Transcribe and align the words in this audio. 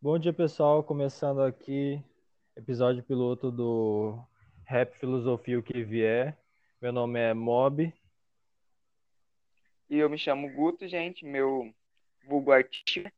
Bom 0.00 0.16
dia, 0.16 0.32
pessoal. 0.32 0.84
Começando 0.84 1.42
aqui, 1.42 2.00
episódio 2.54 3.02
piloto 3.02 3.50
do 3.50 4.16
Rap 4.64 4.96
Filosofia 4.96 5.58
o 5.58 5.62
que 5.62 5.82
vier. 5.82 6.38
Meu 6.80 6.92
nome 6.92 7.18
é 7.18 7.34
Mob. 7.34 7.92
E 9.90 9.98
eu 9.98 10.08
me 10.08 10.16
chamo 10.16 10.52
Guto, 10.52 10.86
gente, 10.86 11.24
meu 11.24 11.74
vulgo 12.24 12.52
artista. 12.52 13.12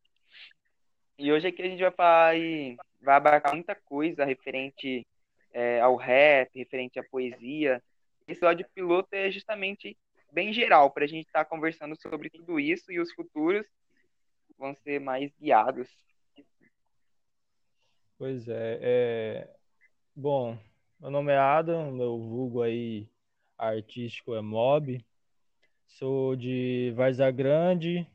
E 1.19 1.31
hoje 1.31 1.49
aqui 1.49 1.61
a 1.61 1.69
gente 1.69 1.83
vai 1.83 1.91
falar 1.91 2.35
e 2.35 2.75
vai 2.99 3.15
abarcar 3.15 3.53
muita 3.53 3.75
coisa 3.75 4.25
referente 4.25 5.05
é, 5.53 5.79
ao 5.81 5.95
rap, 5.95 6.49
referente 6.57 6.97
à 6.97 7.03
poesia. 7.03 7.75
Esse 8.27 8.39
episódio 8.39 8.67
piloto 8.73 9.09
é 9.11 9.29
justamente 9.29 9.95
bem 10.31 10.51
geral, 10.51 10.89
para 10.89 11.03
a 11.03 11.07
gente 11.07 11.27
estar 11.27 11.43
tá 11.43 11.49
conversando 11.49 11.95
sobre 12.01 12.31
tudo 12.31 12.59
isso 12.59 12.91
e 12.91 12.99
os 12.99 13.11
futuros 13.13 13.67
vão 14.57 14.73
ser 14.83 14.99
mais 14.99 15.31
guiados. 15.39 15.87
Pois 18.21 18.47
é, 18.47 18.77
é... 18.83 19.55
Bom, 20.15 20.55
meu 20.99 21.09
nome 21.09 21.31
é 21.31 21.37
Adam, 21.37 21.91
meu 21.91 22.19
vulgo 22.19 22.61
aí 22.61 23.09
artístico 23.57 24.35
é 24.35 24.41
Mob. 24.41 25.03
Sou 25.87 26.35
de 26.35 26.93
Varza 26.95 27.31
Grande. 27.31 28.07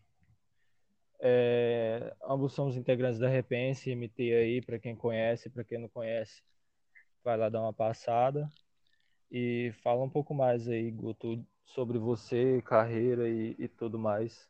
É, 1.19 2.15
ambos 2.23 2.53
somos 2.53 2.77
integrantes 2.77 3.19
da 3.19 3.29
Repense 3.29 3.91
MT 3.91 4.33
aí, 4.33 4.63
para 4.63 4.79
quem 4.79 4.95
conhece, 4.95 5.51
para 5.51 5.65
quem 5.65 5.79
não 5.79 5.89
conhece, 5.89 6.41
vai 7.25 7.37
lá 7.37 7.49
dar 7.49 7.63
uma 7.63 7.73
passada. 7.73 8.49
E 9.29 9.73
fala 9.83 10.05
um 10.05 10.09
pouco 10.09 10.33
mais 10.33 10.69
aí, 10.69 10.89
Guto, 10.89 11.45
sobre 11.65 11.99
você, 11.99 12.63
carreira 12.63 13.29
e, 13.29 13.57
e 13.59 13.67
tudo 13.67 13.99
mais. 13.99 14.49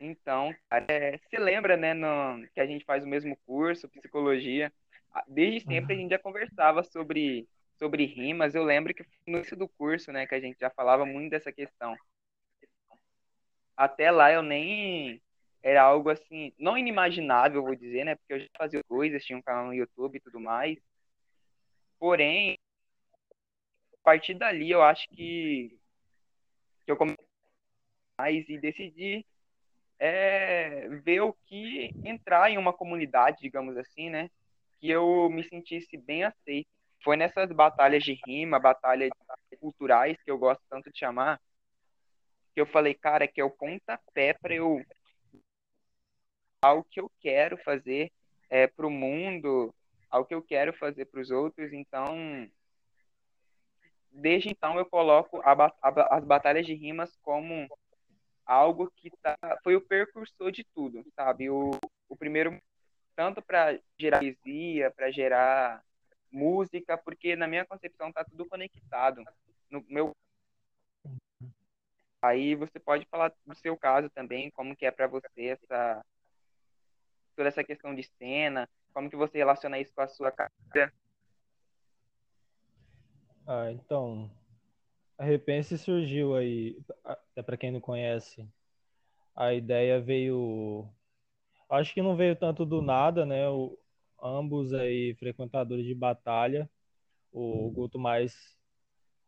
Então, 0.00 0.54
é, 0.70 1.18
se 1.18 1.36
lembra, 1.38 1.76
né, 1.76 1.92
no, 1.92 2.46
que 2.54 2.60
a 2.60 2.66
gente 2.66 2.84
faz 2.84 3.04
o 3.04 3.08
mesmo 3.08 3.36
curso, 3.44 3.88
psicologia. 3.88 4.72
Desde 5.26 5.60
sempre 5.60 5.94
a 5.94 5.96
uhum. 5.96 6.02
gente 6.02 6.10
já 6.10 6.18
conversava 6.18 6.82
sobre 6.84 7.48
sobre 7.78 8.04
rimas, 8.04 8.54
eu 8.54 8.64
lembro 8.64 8.92
que 8.92 9.04
no 9.26 9.38
início 9.38 9.56
do 9.56 9.68
curso, 9.68 10.10
né, 10.10 10.26
que 10.26 10.34
a 10.34 10.40
gente 10.40 10.58
já 10.58 10.68
falava 10.68 11.06
muito 11.06 11.30
dessa 11.30 11.52
questão. 11.52 11.96
Até 13.76 14.10
lá 14.10 14.32
eu 14.32 14.42
nem 14.42 15.22
era 15.62 15.82
algo 15.82 16.10
assim, 16.10 16.52
não 16.58 16.76
inimaginável, 16.76 17.62
vou 17.62 17.76
dizer, 17.76 18.04
né, 18.04 18.16
porque 18.16 18.34
eu 18.34 18.40
já 18.40 18.48
fazia 18.56 18.82
coisas, 18.84 19.24
tinha 19.24 19.38
um 19.38 19.42
canal 19.42 19.66
no 19.66 19.74
YouTube 19.74 20.16
e 20.16 20.20
tudo 20.20 20.40
mais. 20.40 20.76
Porém, 21.98 22.58
a 23.94 23.98
partir 24.02 24.34
dali 24.34 24.70
eu 24.70 24.82
acho 24.82 25.08
que, 25.10 25.78
que 26.84 26.90
eu 26.90 26.96
comecei 26.96 27.24
mais 28.18 28.48
e 28.48 28.58
decidi 28.58 29.24
é, 29.98 30.88
ver 31.02 31.20
o 31.20 31.32
que 31.46 31.90
entrar 32.04 32.50
em 32.50 32.58
uma 32.58 32.72
comunidade, 32.72 33.38
digamos 33.40 33.76
assim, 33.76 34.10
né, 34.10 34.30
que 34.78 34.88
eu 34.88 35.28
me 35.30 35.42
sentisse 35.44 35.96
bem 35.96 36.24
aceito 36.24 36.68
foi 37.02 37.16
nessas 37.16 37.50
batalhas 37.52 38.02
de 38.02 38.18
rima, 38.26 38.58
batalhas 38.58 39.10
culturais, 39.60 40.16
que 40.22 40.30
eu 40.30 40.38
gosto 40.38 40.62
tanto 40.68 40.90
de 40.90 40.98
chamar, 40.98 41.40
que 42.54 42.60
eu 42.60 42.66
falei, 42.66 42.94
cara, 42.94 43.28
que 43.28 43.40
é 43.40 43.44
o 43.44 43.50
pontapé 43.50 44.34
para 44.34 44.54
eu 44.54 44.84
ao 46.60 46.82
que 46.82 47.00
eu 47.00 47.10
quero 47.20 47.56
fazer 47.58 48.10
é, 48.50 48.66
para 48.66 48.86
o 48.86 48.90
mundo, 48.90 49.72
ao 50.10 50.24
que 50.24 50.34
eu 50.34 50.42
quero 50.42 50.72
fazer 50.72 51.04
para 51.04 51.20
os 51.20 51.30
outros. 51.30 51.72
Então, 51.72 52.50
desde 54.10 54.48
então 54.50 54.76
eu 54.76 54.84
coloco 54.84 55.40
a, 55.44 55.52
a, 55.52 56.16
as 56.16 56.24
batalhas 56.24 56.66
de 56.66 56.74
rimas 56.74 57.16
como 57.22 57.68
algo 58.48 58.90
que 58.96 59.10
tá, 59.22 59.36
foi 59.62 59.76
o 59.76 59.80
percursor 59.80 60.50
de 60.50 60.64
tudo, 60.64 61.04
sabe? 61.14 61.50
O, 61.50 61.78
o 62.08 62.16
primeiro 62.16 62.58
tanto 63.14 63.42
para 63.42 63.78
gerar 63.98 64.20
poesia, 64.20 64.90
para 64.90 65.10
gerar 65.10 65.84
música, 66.32 66.96
porque 66.96 67.36
na 67.36 67.46
minha 67.46 67.66
concepção 67.66 68.10
tá 68.10 68.24
tudo 68.24 68.46
conectado. 68.46 69.22
No 69.70 69.84
meu 69.88 70.16
Aí 72.20 72.56
você 72.56 72.80
pode 72.80 73.06
falar 73.06 73.32
do 73.46 73.54
seu 73.54 73.76
caso 73.76 74.10
também, 74.10 74.50
como 74.50 74.74
que 74.74 74.84
é 74.84 74.90
para 74.90 75.06
você 75.06 75.46
essa 75.46 76.04
toda 77.36 77.48
essa 77.48 77.62
questão 77.62 77.94
de 77.94 78.02
cena, 78.02 78.68
como 78.92 79.08
que 79.08 79.14
você 79.14 79.38
relaciona 79.38 79.78
isso 79.78 79.94
com 79.94 80.00
a 80.00 80.08
sua 80.08 80.32
carreira? 80.32 80.92
Ah, 83.46 83.70
então, 83.70 84.28
a 85.18 85.24
Repense 85.24 85.76
surgiu 85.76 86.36
aí, 86.36 86.78
até 87.04 87.42
para 87.42 87.56
quem 87.56 87.72
não 87.72 87.80
conhece, 87.80 88.48
a 89.34 89.52
ideia 89.52 90.00
veio, 90.00 90.88
acho 91.68 91.92
que 91.92 92.00
não 92.00 92.16
veio 92.16 92.36
tanto 92.36 92.64
do 92.64 92.80
nada, 92.80 93.26
né? 93.26 93.48
O, 93.48 93.76
ambos 94.22 94.72
aí 94.72 95.14
frequentadores 95.16 95.84
de 95.84 95.94
batalha, 95.94 96.70
o 97.32 97.70
Guto 97.70 97.98
mais 97.98 98.56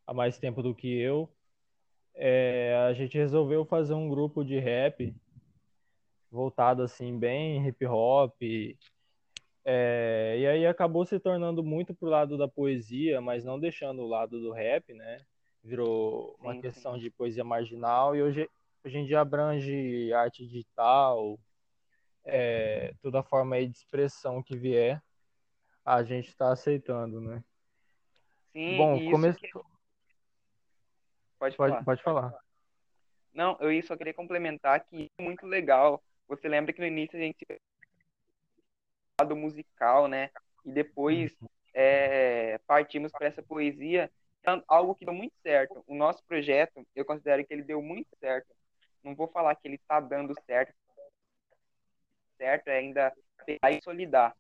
há 0.07 0.15
mais 0.15 0.39
tempo 0.39 0.63
do 0.63 0.75
que 0.75 0.89
eu. 0.89 1.29
É, 2.15 2.75
a 2.89 2.93
gente 2.93 3.17
resolveu 3.19 3.65
fazer 3.65 3.95
um 3.95 4.09
grupo 4.09 4.45
de 4.45 4.59
rap 4.59 5.15
voltado 6.31 6.83
assim 6.83 7.19
bem 7.19 7.67
hip 7.67 7.85
hop. 7.87 8.37
É, 9.65 10.37
e 10.39 10.47
aí 10.47 10.67
acabou 10.67 11.05
se 11.05 11.19
tornando 11.21 11.63
muito 11.63 11.95
pro 11.95 12.09
lado 12.09 12.39
da 12.39 12.49
poesia, 12.49 13.21
mas 13.21 13.45
não 13.45 13.59
deixando 13.59 14.03
o 14.03 14.09
lado 14.09 14.41
do 14.41 14.53
rap, 14.53 14.93
né? 14.95 15.25
Virou 15.63 16.37
uma 16.41 16.55
sim, 16.55 16.61
questão 16.61 16.95
sim. 16.95 17.01
de 17.01 17.11
poesia 17.11 17.45
marginal 17.45 18.17
e 18.17 18.23
hoje, 18.23 18.49
hoje 18.85 18.99
em 18.99 19.05
dia 19.05 19.21
abrange 19.21 20.13
arte 20.13 20.47
digital, 20.47 21.39
é, 22.25 22.95
toda 23.03 23.23
forma 23.23 23.57
aí 23.57 23.67
de 23.69 23.77
expressão 23.77 24.43
que 24.43 24.57
vier, 24.57 25.03
a 25.85 26.03
gente 26.03 26.29
está 26.29 26.53
aceitando, 26.53 27.21
né? 27.21 27.45
Sim, 28.53 28.77
Bom, 28.77 29.11
começou. 29.11 29.41
Que... 29.41 29.53
Pode, 31.39 31.57
pode, 31.57 31.73
falar. 31.73 31.85
pode 31.85 32.03
falar. 32.03 32.35
Não, 33.33 33.57
eu 33.61 33.83
só 33.83 33.97
queria 33.97 34.13
complementar 34.13 34.85
que 34.85 35.11
é 35.19 35.23
muito 35.23 35.47
legal. 35.47 36.03
Você 36.29 36.49
lembra 36.49 36.73
que 36.73 36.81
no 36.81 36.87
início 36.87 37.19
a 37.19 37.23
gente 37.23 37.45
do 39.27 39.37
musical, 39.37 40.09
né? 40.09 40.31
E 40.65 40.73
depois 40.73 41.35
uhum. 41.41 41.49
é, 41.75 42.59
partimos 42.67 43.13
para 43.13 43.27
essa 43.27 43.43
poesia, 43.43 44.11
algo 44.67 44.95
que 44.95 45.05
deu 45.05 45.15
muito 45.15 45.35
certo. 45.43 45.83
O 45.87 45.95
nosso 45.95 46.25
projeto, 46.25 46.87
eu 46.95 47.05
considero 47.05 47.45
que 47.47 47.53
ele 47.53 47.63
deu 47.63 47.83
muito 47.83 48.09
certo. 48.19 48.49
Não 49.03 49.15
vou 49.15 49.29
falar 49.29 49.55
que 49.55 49.67
ele 49.67 49.77
está 49.77 50.01
dando 50.01 50.35
certo, 50.47 50.75
certo 52.37 52.69
é 52.69 52.79
ainda 52.79 53.13
pegar 53.45 53.71
e 53.71 53.83
solidar. 53.83 54.35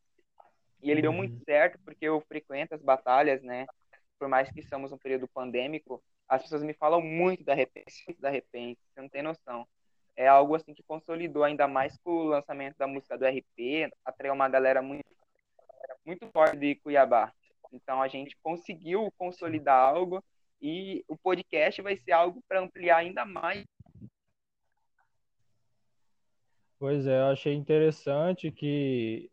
E 0.82 0.90
ele 0.90 1.02
deu 1.02 1.12
muito 1.12 1.34
uhum. 1.34 1.44
certo 1.44 1.78
porque 1.84 2.06
eu 2.06 2.20
frequento 2.22 2.74
as 2.74 2.82
batalhas, 2.82 3.42
né? 3.42 3.66
Por 4.18 4.28
mais 4.28 4.50
que 4.50 4.60
estamos 4.60 4.90
num 4.90 4.98
período 4.98 5.28
pandêmico, 5.28 6.02
as 6.28 6.42
pessoas 6.42 6.62
me 6.62 6.72
falam 6.74 7.02
muito 7.02 7.44
da 7.44 7.54
repente, 7.54 8.04
da 8.18 8.30
repente, 8.30 8.80
você 8.88 9.00
não 9.00 9.08
tem 9.08 9.22
noção. 9.22 9.66
É 10.16 10.26
algo 10.26 10.54
assim 10.54 10.74
que 10.74 10.82
consolidou 10.82 11.44
ainda 11.44 11.66
mais 11.66 11.96
com 11.98 12.10
o 12.10 12.24
lançamento 12.24 12.76
da 12.76 12.86
música 12.86 13.16
do 13.16 13.26
RP, 13.26 13.90
atraiu 14.04 14.34
uma 14.34 14.48
galera 14.48 14.82
muito 14.82 15.04
muito 16.04 16.26
forte 16.28 16.56
de 16.56 16.76
Cuiabá. 16.76 17.32
Então 17.72 18.02
a 18.02 18.08
gente 18.08 18.36
conseguiu 18.42 19.12
consolidar 19.16 19.78
algo 19.78 20.22
e 20.60 21.04
o 21.08 21.16
podcast 21.16 21.80
vai 21.80 21.96
ser 21.96 22.12
algo 22.12 22.42
para 22.48 22.60
ampliar 22.60 22.98
ainda 22.98 23.24
mais 23.24 23.64
Pois 26.80 27.06
é, 27.06 27.20
eu 27.20 27.26
achei 27.26 27.52
interessante 27.52 28.50
que, 28.50 29.30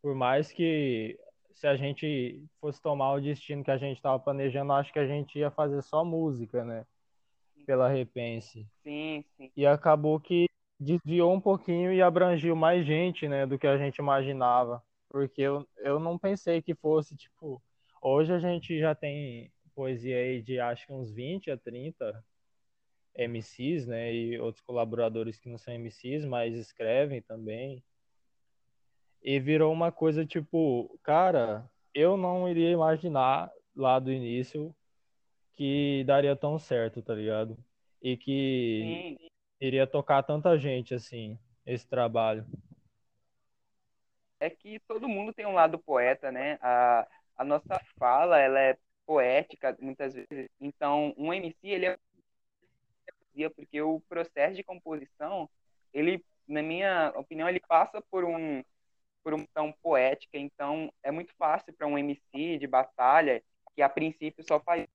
por 0.00 0.14
mais 0.14 0.52
que 0.52 1.18
se 1.52 1.66
a 1.66 1.74
gente 1.74 2.40
fosse 2.60 2.80
tomar 2.80 3.14
o 3.14 3.20
destino 3.20 3.64
que 3.64 3.70
a 3.72 3.76
gente 3.76 3.96
estava 3.96 4.16
planejando, 4.16 4.72
acho 4.72 4.92
que 4.92 5.00
a 5.00 5.06
gente 5.06 5.36
ia 5.36 5.50
fazer 5.50 5.82
só 5.82 6.04
música, 6.04 6.64
né? 6.64 6.86
Pela 7.66 7.88
Repense. 7.88 8.64
Sim, 8.84 9.24
sim. 9.36 9.50
E 9.56 9.66
acabou 9.66 10.20
que 10.20 10.46
desviou 10.78 11.32
um 11.32 11.40
pouquinho 11.40 11.92
e 11.92 12.00
abrangiu 12.00 12.54
mais 12.54 12.86
gente, 12.86 13.26
né, 13.26 13.44
do 13.44 13.58
que 13.58 13.66
a 13.66 13.76
gente 13.76 13.96
imaginava. 13.96 14.80
Porque 15.08 15.42
eu, 15.42 15.66
eu 15.78 15.98
não 15.98 16.16
pensei 16.16 16.62
que 16.62 16.76
fosse, 16.76 17.16
tipo, 17.16 17.60
hoje 18.04 18.34
a 18.34 18.38
gente 18.38 18.78
já 18.78 18.94
tem 18.94 19.50
poesia 19.74 20.16
aí 20.16 20.42
de 20.42 20.60
acho 20.60 20.86
que 20.86 20.92
uns 20.92 21.10
20 21.10 21.50
a 21.50 21.56
30 21.56 22.22
MCs, 23.16 23.86
né, 23.86 24.12
e 24.12 24.38
outros 24.38 24.62
colaboradores 24.62 25.38
que 25.38 25.48
não 25.48 25.56
são 25.56 25.72
MCs, 25.74 26.24
mas 26.24 26.54
escrevem 26.54 27.22
também. 27.22 27.82
E 29.22 29.40
virou 29.40 29.72
uma 29.72 29.90
coisa 29.90 30.26
tipo, 30.26 30.98
cara, 31.02 31.68
eu 31.94 32.16
não 32.16 32.48
iria 32.48 32.70
imaginar 32.70 33.50
lá 33.74 33.98
do 33.98 34.12
início 34.12 34.74
que 35.54 36.04
daria 36.04 36.36
tão 36.36 36.58
certo, 36.58 37.00
tá 37.00 37.14
ligado? 37.14 37.56
E 38.02 38.16
que 38.16 38.80
Sim. 38.82 39.30
iria 39.60 39.86
tocar 39.86 40.22
tanta 40.22 40.58
gente 40.58 40.94
assim, 40.94 41.38
esse 41.64 41.88
trabalho. 41.88 42.44
É 44.38 44.50
que 44.50 44.78
todo 44.80 45.08
mundo 45.08 45.32
tem 45.32 45.46
um 45.46 45.54
lado 45.54 45.78
poeta, 45.78 46.30
né? 46.30 46.58
A, 46.60 47.08
a 47.36 47.44
nossa 47.44 47.80
fala, 47.98 48.38
ela 48.38 48.60
é 48.60 48.78
poética 49.06 49.76
muitas 49.80 50.14
vezes. 50.14 50.48
Então, 50.60 51.14
um 51.16 51.32
MC, 51.32 51.56
ele 51.62 51.86
é 51.86 51.98
poesia, 53.18 53.50
porque 53.50 53.80
o 53.80 54.00
processo 54.08 54.56
de 54.56 54.62
composição, 54.62 55.48
ele, 55.92 56.24
na 56.46 56.62
minha 56.62 57.12
opinião, 57.16 57.48
ele 57.48 57.60
passa 57.60 58.00
por 58.10 58.24
um 58.24 58.62
por 59.22 59.32
uma 59.32 59.46
tão 59.54 59.72
poética, 59.72 60.36
então 60.36 60.92
é 61.02 61.10
muito 61.10 61.32
fácil 61.38 61.72
para 61.72 61.86
um 61.86 61.96
MC 61.96 62.58
de 62.58 62.66
batalha 62.66 63.42
que 63.74 63.80
a 63.80 63.88
princípio 63.88 64.44
só 64.46 64.60
faz 64.60 64.86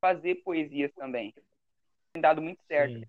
fazer 0.00 0.36
poesias 0.36 0.90
também. 0.94 1.34
Tem 2.14 2.22
dado 2.22 2.40
muito 2.40 2.62
certo. 2.66 2.98
Sim. 2.98 3.04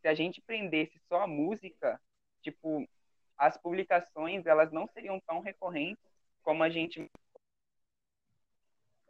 Se 0.00 0.06
a 0.06 0.14
gente 0.14 0.40
prendesse 0.40 0.96
só 1.08 1.22
a 1.22 1.26
música, 1.26 2.00
tipo, 2.40 2.88
as 3.36 3.56
publicações 3.58 4.46
elas 4.46 4.70
não 4.70 4.86
seriam 4.86 5.18
tão 5.20 5.40
recorrentes 5.40 6.04
como 6.42 6.62
a 6.62 6.70
gente 6.70 7.10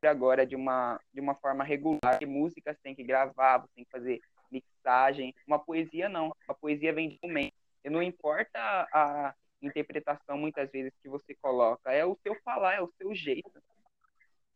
agora 0.06 0.46
de 0.46 0.56
uma 0.56 1.00
de 1.12 1.20
uma 1.20 1.34
forma 1.34 1.64
regular. 1.64 2.19
Que 2.19 2.26
músicas 2.26 2.76
tem 2.82 2.94
que 2.94 3.04
gravar, 3.04 3.58
você 3.58 3.72
tem 3.75 3.84
que 3.84 3.90
fazer 3.90 4.20
mixagem. 4.50 5.34
Uma 5.46 5.58
poesia 5.58 6.08
não. 6.08 6.34
A 6.46 6.54
poesia 6.54 6.93
vem 6.93 7.08
de 7.08 7.19
momento. 7.22 7.54
E 7.84 7.90
não 7.90 8.02
importa 8.02 8.58
a, 8.58 9.28
a 9.28 9.34
interpretação 9.60 10.37
muitas 10.37 10.70
vezes 10.70 10.93
que 11.02 11.08
você 11.08 11.34
coloca, 11.34 11.93
é 11.93 12.04
o 12.04 12.16
seu 12.22 12.34
falar, 12.43 12.75
é 12.75 12.81
o 12.81 12.93
seu 12.99 13.14
jeito. 13.14 13.50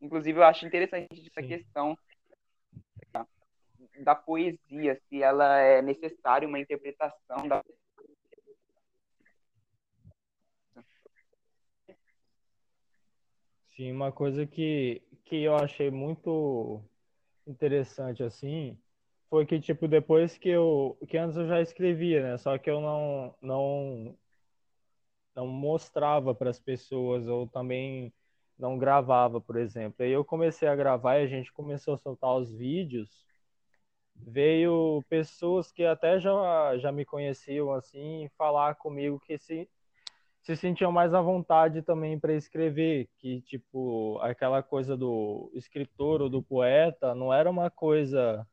Inclusive 0.01 0.39
eu 0.39 0.45
acho 0.45 0.67
interessante 0.67 1.09
essa 1.13 1.43
Sim. 1.43 1.49
questão 1.49 1.99
da, 3.13 3.27
da 4.01 4.15
poesia, 4.15 5.01
se 5.09 5.23
ela 5.23 5.59
é 5.59 5.81
necessária 5.81 6.47
uma 6.47 6.59
interpretação 6.59 7.49
da 7.49 7.63
Sim, 13.77 13.93
uma 13.93 14.11
coisa 14.11 14.47
que, 14.47 15.03
que 15.27 15.43
eu 15.43 15.57
achei 15.57 15.91
muito 15.91 16.83
interessante 17.47 18.23
assim 18.23 18.79
foi 19.29 19.45
que 19.47 19.61
tipo 19.61 19.89
depois 19.89 20.39
que 20.39 20.49
eu 20.49 20.97
que 21.09 21.19
antes 21.19 21.37
eu 21.37 21.47
já 21.49 21.61
escrevia, 21.61 22.23
né? 22.23 22.39
Só 22.39 22.57
que 22.59 22.71
eu 22.71 22.81
não 22.81 23.35
não 23.43 24.17
não 25.35 25.47
mostrava 25.47 26.35
para 26.35 26.51
as 26.51 26.59
pessoas 26.61 27.27
ou 27.29 27.47
também 27.47 28.13
não 28.59 28.79
gravava, 28.79 29.41
por 29.41 29.57
exemplo. 29.57 30.05
Aí 30.05 30.11
eu 30.13 30.25
comecei 30.25 30.67
a 30.69 30.77
gravar 30.77 31.19
e 31.19 31.25
a 31.25 31.27
gente 31.27 31.53
começou 31.53 31.95
a 31.95 31.99
soltar 31.99 32.35
os 32.37 32.53
vídeos. 32.53 33.27
Veio 34.17 35.03
pessoas 35.09 35.71
que 35.73 35.85
até 35.85 36.19
já 36.21 36.79
já 36.79 36.93
me 36.93 37.05
conheciam 37.05 37.73
assim 37.73 38.29
falar 38.39 38.77
comigo 38.77 39.21
que 39.21 39.39
se 39.39 39.69
se 40.47 40.55
sentiam 40.55 40.93
mais 40.93 41.13
à 41.13 41.21
vontade 41.21 41.83
também 41.83 42.21
para 42.21 42.33
escrever, 42.33 43.09
que 43.19 43.41
tipo 43.41 44.17
aquela 44.23 44.63
coisa 44.63 44.97
do 44.97 45.51
escritor 45.53 46.23
ou 46.23 46.29
do 46.31 46.41
poeta 46.41 47.17
não 47.17 47.35
era 47.35 47.51
uma 47.51 47.69
coisa 47.69 48.47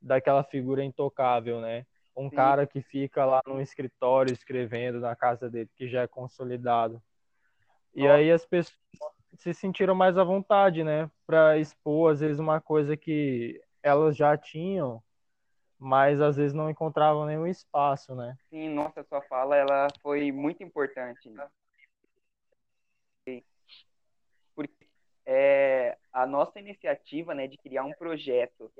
daquela 0.00 0.42
figura 0.42 0.82
intocável, 0.82 1.60
né? 1.60 1.84
Um 2.16 2.30
Sim. 2.30 2.36
cara 2.36 2.66
que 2.66 2.80
fica 2.80 3.26
lá 3.26 3.42
no 3.46 3.60
escritório 3.60 4.32
escrevendo 4.32 4.98
na 4.98 5.14
casa 5.14 5.50
dele, 5.50 5.68
que 5.76 5.86
já 5.86 6.00
é 6.00 6.06
consolidado. 6.06 7.02
E 7.94 8.04
Nossa. 8.04 8.14
aí 8.14 8.32
as 8.32 8.46
pessoas 8.46 8.80
se 9.34 9.52
sentiram 9.52 9.94
mais 9.94 10.16
à 10.16 10.24
vontade, 10.24 10.82
né, 10.82 11.10
para 11.26 11.58
expor 11.58 12.12
às 12.12 12.20
vezes 12.20 12.38
uma 12.38 12.62
coisa 12.62 12.96
que 12.96 13.60
elas 13.82 14.16
já 14.16 14.38
tinham 14.38 15.02
mas 15.78 16.20
às 16.20 16.36
vezes 16.36 16.52
não 16.52 16.70
encontravam 16.70 17.26
nenhum 17.26 17.46
espaço, 17.46 18.14
né? 18.14 18.36
Sim, 18.50 18.70
nossa, 18.70 19.02
sua 19.04 19.22
fala 19.22 19.56
ela 19.56 19.88
foi 20.02 20.32
muito 20.32 20.62
importante. 20.62 21.30
Porque 24.54 24.88
é, 25.24 25.98
a 26.12 26.26
nossa 26.26 26.58
iniciativa, 26.58 27.34
né, 27.34 27.46
de 27.46 27.58
criar 27.58 27.84
um 27.84 27.92
projeto 27.92 28.72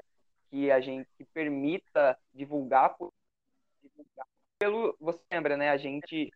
que 0.50 0.70
a 0.70 0.80
gente 0.80 1.08
que 1.18 1.24
permita 1.24 2.18
divulgar, 2.32 2.94
divulgar 3.82 4.26
pelo, 4.58 4.96
você 5.00 5.20
lembra, 5.30 5.56
né, 5.56 5.70
a 5.70 5.76
gente 5.76 6.30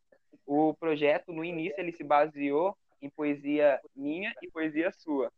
o 0.46 0.74
projeto 0.74 1.32
no 1.32 1.44
início 1.44 1.78
ele 1.78 1.92
se 1.92 2.02
baseou 2.02 2.76
em 3.00 3.08
poesia 3.08 3.80
minha 3.94 4.34
e 4.42 4.50
poesia 4.50 4.90
sua. 4.92 5.32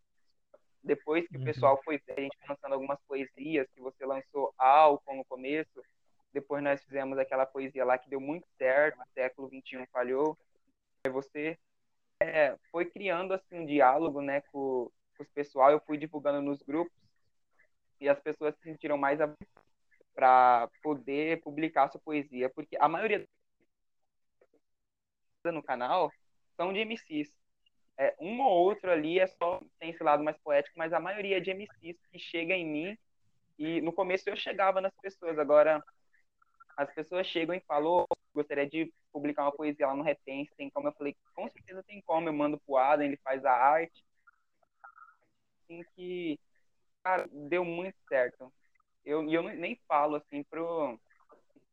Depois 0.83 1.27
que 1.29 1.37
uhum. 1.37 1.43
o 1.43 1.45
pessoal 1.45 1.81
foi, 1.85 2.01
a 2.17 2.21
gente 2.21 2.37
lançando 2.49 2.73
algumas 2.73 2.99
poesias, 3.07 3.69
que 3.75 3.81
você 3.81 4.05
lançou 4.05 4.53
álcool 4.59 5.17
no 5.17 5.25
começo, 5.25 5.83
depois 6.33 6.63
nós 6.63 6.83
fizemos 6.83 7.19
aquela 7.19 7.47
poesia 7.47 7.85
lá 7.85 7.99
que 7.99 8.11
deu 8.11 8.21
muito 8.21 8.47
certo, 8.57 8.99
o 8.99 9.13
século 9.15 9.49
XXI 9.49 9.87
falhou. 9.93 10.37
Aí 11.05 11.13
você 11.13 11.59
é, 12.21 12.57
foi 12.71 12.87
criando 12.87 13.35
assim 13.35 13.61
um 13.61 13.67
diálogo, 13.67 14.21
né, 14.21 14.41
com, 14.53 14.91
com 15.17 15.23
os 15.23 15.29
pessoal, 15.31 15.71
eu 15.71 15.81
fui 15.81 15.99
divulgando 15.99 16.41
nos 16.41 16.63
grupos 16.63 16.93
e 18.01 18.09
as 18.09 18.19
pessoas 18.19 18.55
se 18.57 18.63
sentiram 18.63 18.97
mais 18.97 19.21
para 20.15 20.69
poder 20.83 21.41
publicar 21.43 21.89
sua 21.89 22.01
poesia, 22.01 22.51
porque 22.51 22.77
a 22.79 22.89
maioria 22.89 23.27
no 25.45 25.63
canal 25.63 26.13
são 26.57 26.73
de 26.73 26.81
MCs. 26.81 27.33
É, 27.99 28.15
um 28.21 28.41
ou 28.41 28.51
outro 28.51 28.91
ali 28.91 29.19
é 29.19 29.27
só 29.27 29.61
tem 29.79 29.91
esse 29.91 30.03
lado 30.03 30.25
mais 30.25 30.37
poético, 30.39 30.79
mas 30.79 30.93
a 30.93 31.01
maioria 31.01 31.37
é 31.37 31.41
de 31.41 31.51
MCs 31.51 31.97
que 32.11 32.19
chega 32.19 32.55
em 32.55 32.67
mim 32.67 32.99
e 33.59 33.81
no 33.81 33.93
começo 33.93 34.29
eu 34.29 34.37
chegava 34.37 34.81
nas 34.81 34.93
pessoas, 35.01 35.39
agora 35.39 35.83
as 36.77 36.93
pessoas 36.93 37.27
chegam 37.27 37.55
e 37.55 37.61
falam, 37.61 38.07
oh, 38.11 38.17
gostaria 38.35 38.69
de 38.69 38.93
publicar 39.13 39.45
uma 39.45 39.53
poesia 39.53 39.87
lá 39.87 39.95
no 39.95 40.03
Retense, 40.03 40.55
tem 40.57 40.71
como? 40.71 40.89
Eu 40.89 40.93
falei, 40.95 41.17
com 41.35 41.49
certeza 41.49 41.83
tem 41.85 42.01
como, 42.03 42.29
eu 42.29 42.33
mando 42.33 42.59
pro 42.61 42.77
Adam, 42.77 43.05
ele 43.05 43.19
faz 43.19 43.45
a 43.45 43.53
arte. 43.53 44.05
Assim 45.63 45.83
que, 45.95 46.39
cara, 47.03 47.29
deu 47.33 47.65
muito 47.65 47.97
certo. 48.09 48.53
Eu, 49.05 49.29
eu 49.31 49.43
nem 49.43 49.77
falo 49.89 50.17
assim 50.17 50.43
pro, 50.45 50.99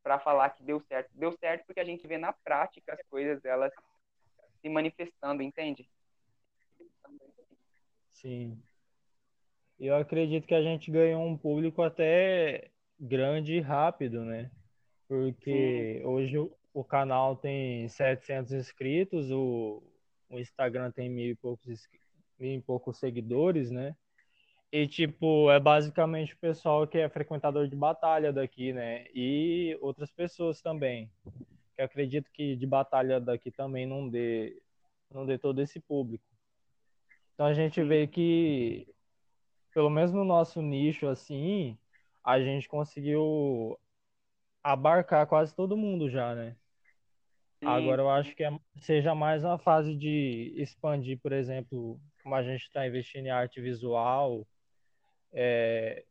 pra 0.04 0.20
falar 0.20 0.52
que 0.52 0.64
deu 0.64 0.82
certo. 0.82 1.10
Deu 1.14 1.32
certo 1.34 1.66
porque 1.66 1.80
a 1.80 1.86
gente 1.86 2.08
vê 2.08 2.18
na 2.18 2.34
prática 2.34 2.94
as 2.94 3.02
coisas, 3.10 3.44
elas 3.46 3.74
se 4.62 4.70
manifestando, 4.70 5.44
entende? 5.44 5.90
Sim. 8.22 8.62
Eu 9.80 9.96
acredito 9.96 10.46
que 10.46 10.54
a 10.54 10.62
gente 10.62 10.92
ganhou 10.92 11.26
um 11.26 11.38
público 11.38 11.82
até 11.82 12.70
grande 13.00 13.54
e 13.54 13.62
rápido, 13.62 14.26
né? 14.26 14.52
Porque 15.08 16.00
Sim. 16.02 16.06
hoje 16.06 16.38
o, 16.38 16.52
o, 16.74 16.84
canal 16.84 17.38
tem 17.38 17.88
700 17.88 18.52
inscritos, 18.52 19.32
o, 19.32 19.82
o 20.30 20.38
Instagram 20.38 20.92
tem 20.92 21.10
mil 21.10 21.32
e, 21.32 21.36
poucos, 21.36 21.88
mil 22.38 22.56
e 22.56 22.62
poucos 22.62 22.98
seguidores, 23.00 23.72
né? 23.72 23.96
E, 24.70 24.86
tipo, 24.86 25.50
é 25.50 25.60
basicamente 25.60 26.34
o 26.34 26.38
pessoal 26.38 26.86
que 26.86 26.98
é 26.98 27.08
frequentador 27.08 27.70
de 27.70 27.76
batalha 27.76 28.34
daqui, 28.34 28.74
né? 28.74 29.06
E 29.16 29.78
outras 29.82 30.12
pessoas 30.12 30.62
também. 30.62 31.10
Que 31.74 31.82
acredito 31.82 32.30
que 32.34 32.58
de 32.58 32.68
batalha 32.68 33.20
daqui 33.20 33.50
também 33.50 33.88
não 33.88 34.10
dê, 34.10 34.62
não 35.10 35.26
dê 35.26 35.38
todo 35.38 35.62
esse 35.62 35.80
público. 35.80 36.29
Então 37.40 37.48
a 37.48 37.54
gente 37.54 37.82
vê 37.82 38.06
que, 38.06 38.86
pelo 39.74 39.90
menos 39.90 40.12
no 40.12 40.26
nosso 40.26 40.62
nicho, 40.62 41.08
assim, 41.08 41.78
a 42.22 42.38
gente 42.42 42.68
conseguiu 42.68 43.80
abarcar 44.62 45.26
quase 45.26 45.56
todo 45.56 45.78
mundo 45.78 46.10
já, 46.10 46.36
né? 46.36 46.58
Sim. 47.62 47.66
Agora 47.66 48.02
eu 48.02 48.10
acho 48.10 48.36
que 48.36 48.44
é, 48.44 48.52
seja 48.82 49.16
mais 49.16 49.46
uma 49.46 49.58
fase 49.58 49.96
de 49.96 50.54
expandir, 50.58 51.18
por 51.18 51.32
exemplo, 51.32 51.98
como 52.22 52.36
a 52.36 52.44
gente 52.44 52.64
está 52.64 52.86
investindo 52.86 53.28
em 53.28 53.32
arte 53.32 53.62
visual, 53.62 54.46
é, 55.32 56.04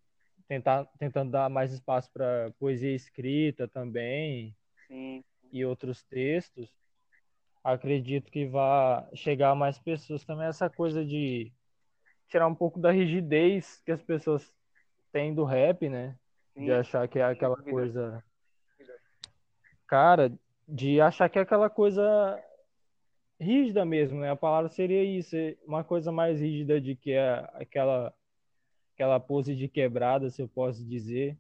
tentar, 0.49 0.87
tentando 0.99 1.30
dar 1.30 1.50
mais 1.50 1.75
espaço 1.75 2.11
para 2.11 2.54
poesia 2.58 2.94
escrita 2.94 3.68
também 3.68 4.56
Sim. 4.87 5.23
e 5.52 5.62
outros 5.62 6.02
textos 6.04 6.73
acredito 7.73 8.31
que 8.31 8.47
vai 8.47 9.07
chegar 9.15 9.51
a 9.51 9.55
mais 9.55 9.79
pessoas 9.79 10.25
também 10.25 10.47
essa 10.47 10.69
coisa 10.71 11.05
de 11.05 11.53
tirar 12.29 12.47
um 12.47 12.55
pouco 12.55 12.79
da 12.79 12.91
rigidez 12.91 13.81
que 13.85 13.93
as 13.93 14.03
pessoas 14.03 14.53
têm 15.13 15.35
do 15.35 15.45
rap, 15.45 15.89
né? 15.89 16.17
Sim. 16.55 16.65
De 16.65 16.73
achar 16.73 17.09
que 17.09 17.19
é 17.19 17.25
aquela 17.25 17.57
coisa. 17.57 18.23
Cara, 19.87 20.33
de 20.67 21.01
achar 21.01 21.29
que 21.29 21.39
é 21.39 21.43
aquela 21.43 21.71
coisa 21.71 22.43
rígida 23.41 23.85
mesmo, 23.85 24.21
né? 24.21 24.31
A 24.31 24.37
palavra 24.37 24.69
seria 24.69 25.03
isso, 25.03 25.37
é 25.37 25.57
uma 25.67 25.85
coisa 25.85 26.11
mais 26.11 26.41
rígida 26.41 26.81
de 26.81 26.95
que 26.95 27.13
é 27.13 27.49
aquela 27.55 28.13
aquela 28.95 29.21
pose 29.21 29.55
de 29.55 29.69
quebrada, 29.69 30.29
se 30.29 30.43
eu 30.43 30.49
posso 30.49 30.85
dizer, 30.85 31.39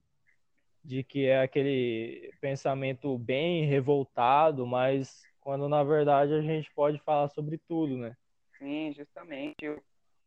de 0.84 1.02
que 1.02 1.26
é 1.26 1.42
aquele 1.42 2.32
pensamento 2.40 3.18
bem 3.18 3.64
revoltado, 3.64 4.64
mas 4.64 5.24
quando 5.48 5.66
na 5.66 5.82
verdade 5.82 6.34
a 6.34 6.42
gente 6.42 6.70
pode 6.74 6.98
falar 6.98 7.30
sobre 7.30 7.56
tudo, 7.66 7.96
né? 7.96 8.14
Sim, 8.58 8.92
justamente. 8.92 9.66
O, 9.66 9.82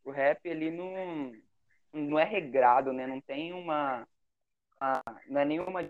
o 0.06 0.10
rap 0.10 0.44
ele 0.44 0.68
não, 0.68 1.32
não 1.92 2.18
é 2.18 2.24
regrado, 2.24 2.92
né? 2.92 3.06
Não 3.06 3.20
tem 3.20 3.52
uma, 3.52 4.04
uma 4.80 5.00
não 5.28 5.40
é 5.40 5.44
nenhuma 5.44 5.84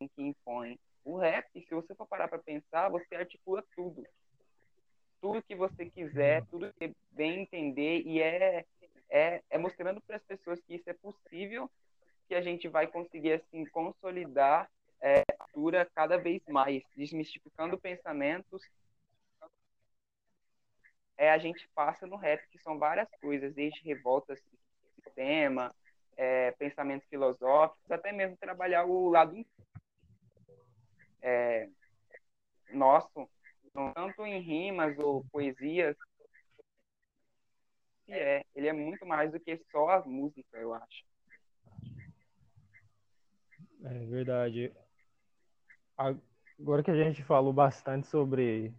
que 0.00 0.08
impõe. 0.16 0.78
O 1.04 1.18
rap, 1.18 1.46
se 1.52 1.74
você 1.74 1.94
for 1.94 2.06
parar 2.06 2.28
para 2.28 2.38
pensar, 2.38 2.88
você 2.88 3.14
articula 3.14 3.62
tudo. 3.76 4.02
Tudo 5.20 5.42
que 5.42 5.54
você 5.54 5.84
quiser, 5.84 6.46
tudo 6.46 6.72
que 6.80 6.94
bem 7.10 7.42
entender 7.42 8.04
e 8.06 8.22
é 8.22 8.64
é, 9.10 9.42
é 9.50 9.58
mostrando 9.58 10.00
para 10.00 10.16
as 10.16 10.22
pessoas 10.22 10.58
que 10.62 10.76
isso 10.76 10.88
é 10.88 10.94
possível 10.94 11.70
que 12.26 12.34
a 12.34 12.40
gente 12.40 12.68
vai 12.68 12.86
conseguir 12.86 13.34
assim 13.34 13.66
consolidar 13.66 14.66
é, 15.00 15.22
mistura 15.58 15.90
cada 15.94 16.16
vez 16.16 16.42
mais, 16.48 16.82
desmistificando 16.96 17.78
pensamentos. 17.78 18.62
É, 21.16 21.30
a 21.30 21.38
gente 21.38 21.68
passa 21.74 22.06
no 22.06 22.16
rap, 22.16 22.46
que 22.48 22.58
são 22.60 22.78
várias 22.78 23.08
coisas, 23.20 23.52
desde 23.54 23.82
revoltas 23.82 24.40
sistema, 24.94 25.74
é, 26.16 26.52
pensamentos 26.52 27.08
filosóficos, 27.08 27.90
até 27.90 28.12
mesmo 28.12 28.36
trabalhar 28.36 28.84
o 28.84 29.08
lado 29.10 29.44
é, 31.20 31.68
nosso, 32.70 33.28
tanto 33.94 34.24
em 34.24 34.40
rimas 34.40 34.96
ou 34.98 35.24
poesias, 35.32 35.96
é, 38.08 38.44
ele 38.54 38.68
é 38.68 38.72
muito 38.72 39.04
mais 39.04 39.30
do 39.30 39.40
que 39.40 39.60
só 39.70 39.88
a 39.90 40.04
música, 40.04 40.56
eu 40.56 40.72
acho. 40.72 41.04
É 43.84 44.06
verdade. 44.06 44.72
Agora 45.98 46.82
que 46.84 46.92
a 46.92 47.04
gente 47.04 47.24
falou 47.24 47.52
bastante 47.52 48.06
sobre, 48.06 48.72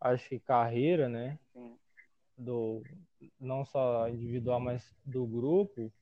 acho 0.00 0.28
que 0.28 0.38
carreira, 0.38 1.08
né? 1.08 1.38
Sim. 1.52 1.76
Do, 2.38 2.82
não 3.40 3.64
só 3.64 4.08
individual, 4.08 4.60
mas 4.60 4.94
do 5.04 5.26
grupo, 5.26 5.92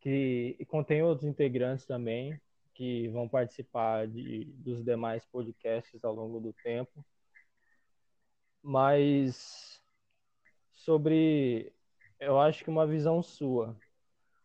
que 0.00 0.58
contém 0.68 1.02
outros 1.02 1.26
integrantes 1.26 1.86
também, 1.86 2.38
que 2.74 3.08
vão 3.08 3.26
participar 3.26 4.06
de, 4.06 4.44
dos 4.56 4.84
demais 4.84 5.24
podcasts 5.24 6.04
ao 6.04 6.14
longo 6.14 6.40
do 6.40 6.52
tempo. 6.52 7.04
Mas 8.62 9.80
sobre, 10.72 11.72
eu 12.20 12.38
acho 12.38 12.62
que 12.64 12.70
uma 12.70 12.86
visão 12.86 13.22
sua, 13.22 13.74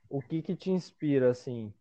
o 0.10 0.22
que 0.22 0.42
que 0.42 0.56
te 0.56 0.70
inspira, 0.70 1.32
assim, 1.32 1.74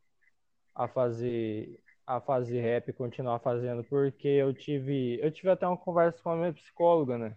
a 0.74 0.88
fazer 0.88 1.80
a 2.08 2.22
fazer 2.22 2.62
rap, 2.62 2.90
continuar 2.94 3.38
fazendo, 3.38 3.84
porque 3.84 4.26
eu 4.26 4.54
tive 4.54 5.20
eu 5.20 5.30
tive 5.30 5.50
até 5.50 5.66
uma 5.66 5.76
conversa 5.76 6.22
com 6.22 6.30
a 6.30 6.36
minha 6.36 6.54
psicóloga, 6.54 7.18
né? 7.18 7.36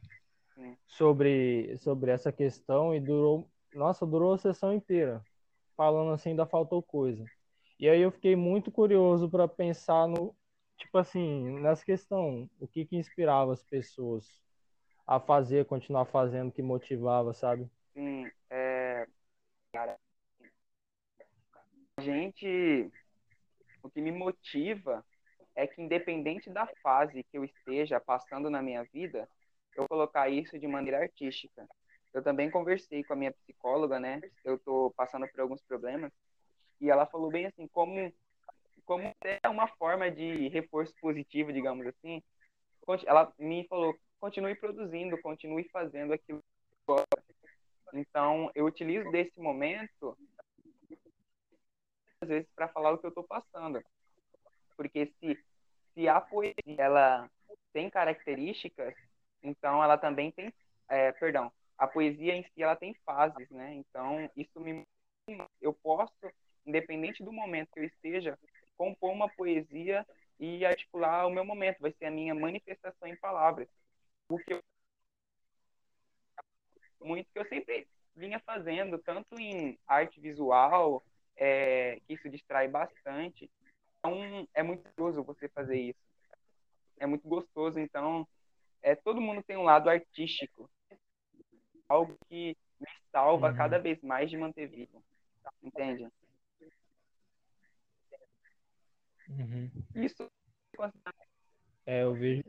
Sobre 0.87 1.77
sobre 1.77 2.09
essa 2.09 2.31
questão 2.31 2.95
e 2.95 2.99
durou, 3.01 3.51
nossa, 3.73 4.05
durou 4.05 4.33
a 4.33 4.37
sessão 4.37 4.73
inteira 4.73 5.21
falando 5.75 6.13
assim, 6.13 6.29
ainda 6.29 6.45
faltou 6.45 6.81
coisa. 6.81 7.25
E 7.77 7.89
aí 7.89 7.99
eu 7.99 8.11
fiquei 8.11 8.33
muito 8.33 8.71
curioso 8.71 9.29
para 9.29 9.45
pensar 9.45 10.07
no 10.07 10.33
tipo 10.77 10.97
assim, 10.97 11.59
nessa 11.59 11.83
questão, 11.83 12.49
o 12.57 12.65
que 12.65 12.85
que 12.85 12.95
inspirava 12.95 13.51
as 13.51 13.63
pessoas 13.63 14.25
a 15.05 15.19
fazer, 15.19 15.65
continuar 15.65 16.05
fazendo, 16.05 16.51
que 16.51 16.61
motivava, 16.61 17.33
sabe? 17.33 17.69
Sim, 17.93 18.25
é... 18.49 19.05
cara, 19.73 19.97
a 21.97 22.01
gente 22.01 22.89
o 23.83 23.89
que 23.89 24.01
me 24.01 24.11
motiva 24.11 25.05
é 25.55 25.67
que, 25.67 25.81
independente 25.81 26.49
da 26.49 26.67
fase 26.81 27.23
que 27.23 27.37
eu 27.37 27.43
esteja 27.43 27.99
passando 27.99 28.49
na 28.49 28.61
minha 28.61 28.83
vida, 28.83 29.27
eu 29.75 29.87
colocar 29.87 30.29
isso 30.29 30.57
de 30.57 30.67
maneira 30.67 30.99
artística. 30.99 31.67
Eu 32.13 32.21
também 32.21 32.49
conversei 32.49 33.03
com 33.03 33.13
a 33.13 33.15
minha 33.15 33.31
psicóloga, 33.31 33.99
né? 33.99 34.21
Eu 34.43 34.59
tô 34.59 34.93
passando 34.95 35.27
por 35.27 35.39
alguns 35.39 35.61
problemas 35.61 36.11
e 36.79 36.89
ela 36.89 37.05
falou 37.05 37.29
bem 37.29 37.45
assim, 37.45 37.67
como 37.67 38.11
como 38.85 39.09
é 39.21 39.47
uma 39.47 39.67
forma 39.67 40.11
de 40.11 40.49
reforço 40.49 40.93
positivo, 40.99 41.53
digamos 41.53 41.85
assim. 41.87 42.21
Ela 43.05 43.31
me 43.39 43.65
falou, 43.67 43.95
continue 44.19 44.55
produzindo, 44.55 45.21
continue 45.21 45.63
fazendo 45.69 46.11
aquilo. 46.11 46.43
Então, 47.93 48.51
eu 48.53 48.65
utilizo 48.65 49.09
desse 49.11 49.39
momento 49.39 50.17
vezes 52.27 52.49
para 52.55 52.67
falar 52.67 52.91
o 52.91 52.97
que 52.97 53.05
eu 53.05 53.09
estou 53.09 53.23
passando. 53.23 53.83
Porque 54.75 55.11
se, 55.19 55.37
se 55.93 56.07
a 56.07 56.19
poesia 56.21 56.55
ela 56.77 57.29
tem 57.73 57.89
características, 57.89 58.93
então 59.43 59.83
ela 59.83 59.97
também 59.97 60.31
tem, 60.31 60.53
é, 60.87 61.11
perdão, 61.13 61.51
a 61.77 61.87
poesia 61.87 62.35
em 62.35 62.43
si 62.43 62.61
ela 62.61 62.75
tem 62.75 62.93
fases, 63.05 63.49
né? 63.49 63.73
Então 63.73 64.29
isso 64.35 64.59
me 64.59 64.85
eu 65.61 65.73
posso, 65.73 66.13
independente 66.65 67.23
do 67.23 67.31
momento 67.31 67.69
que 67.71 67.79
eu 67.79 67.83
esteja, 67.83 68.37
compor 68.75 69.11
uma 69.11 69.29
poesia 69.29 70.05
e 70.39 70.65
articular 70.65 71.27
o 71.27 71.29
meu 71.29 71.45
momento, 71.45 71.79
vai 71.79 71.93
ser 71.93 72.05
a 72.05 72.11
minha 72.11 72.33
manifestação 72.33 73.07
em 73.07 73.15
palavras. 73.15 73.67
O 74.29 74.37
que 74.39 74.53
eu 74.53 74.63
muito 76.99 77.31
que 77.31 77.39
eu 77.39 77.47
sempre 77.47 77.87
vinha 78.15 78.39
fazendo, 78.39 78.97
tanto 78.99 79.39
em 79.39 79.77
arte 79.87 80.19
visual, 80.19 81.03
é, 81.41 81.99
que 82.05 82.13
isso 82.13 82.29
distrai 82.29 82.67
bastante. 82.67 83.49
Então, 83.97 84.47
é 84.53 84.61
muito 84.61 84.83
gostoso 84.83 85.23
você 85.23 85.49
fazer 85.49 85.79
isso. 85.79 85.99
É 86.99 87.07
muito 87.07 87.27
gostoso, 87.27 87.79
então, 87.79 88.27
é, 88.83 88.95
todo 88.95 89.19
mundo 89.19 89.41
tem 89.41 89.57
um 89.57 89.63
lado 89.63 89.89
artístico. 89.89 90.69
Algo 91.89 92.15
que 92.29 92.55
me 92.79 92.87
salva 93.11 93.49
uhum. 93.49 93.55
cada 93.55 93.79
vez 93.79 93.99
mais 94.03 94.29
de 94.29 94.37
manter 94.37 94.67
vivo. 94.67 95.03
Entende? 95.63 96.07
Uhum. 99.27 99.71
Isso 99.95 100.29
é, 101.85 102.03
eu 102.03 102.13
vejo, 102.13 102.43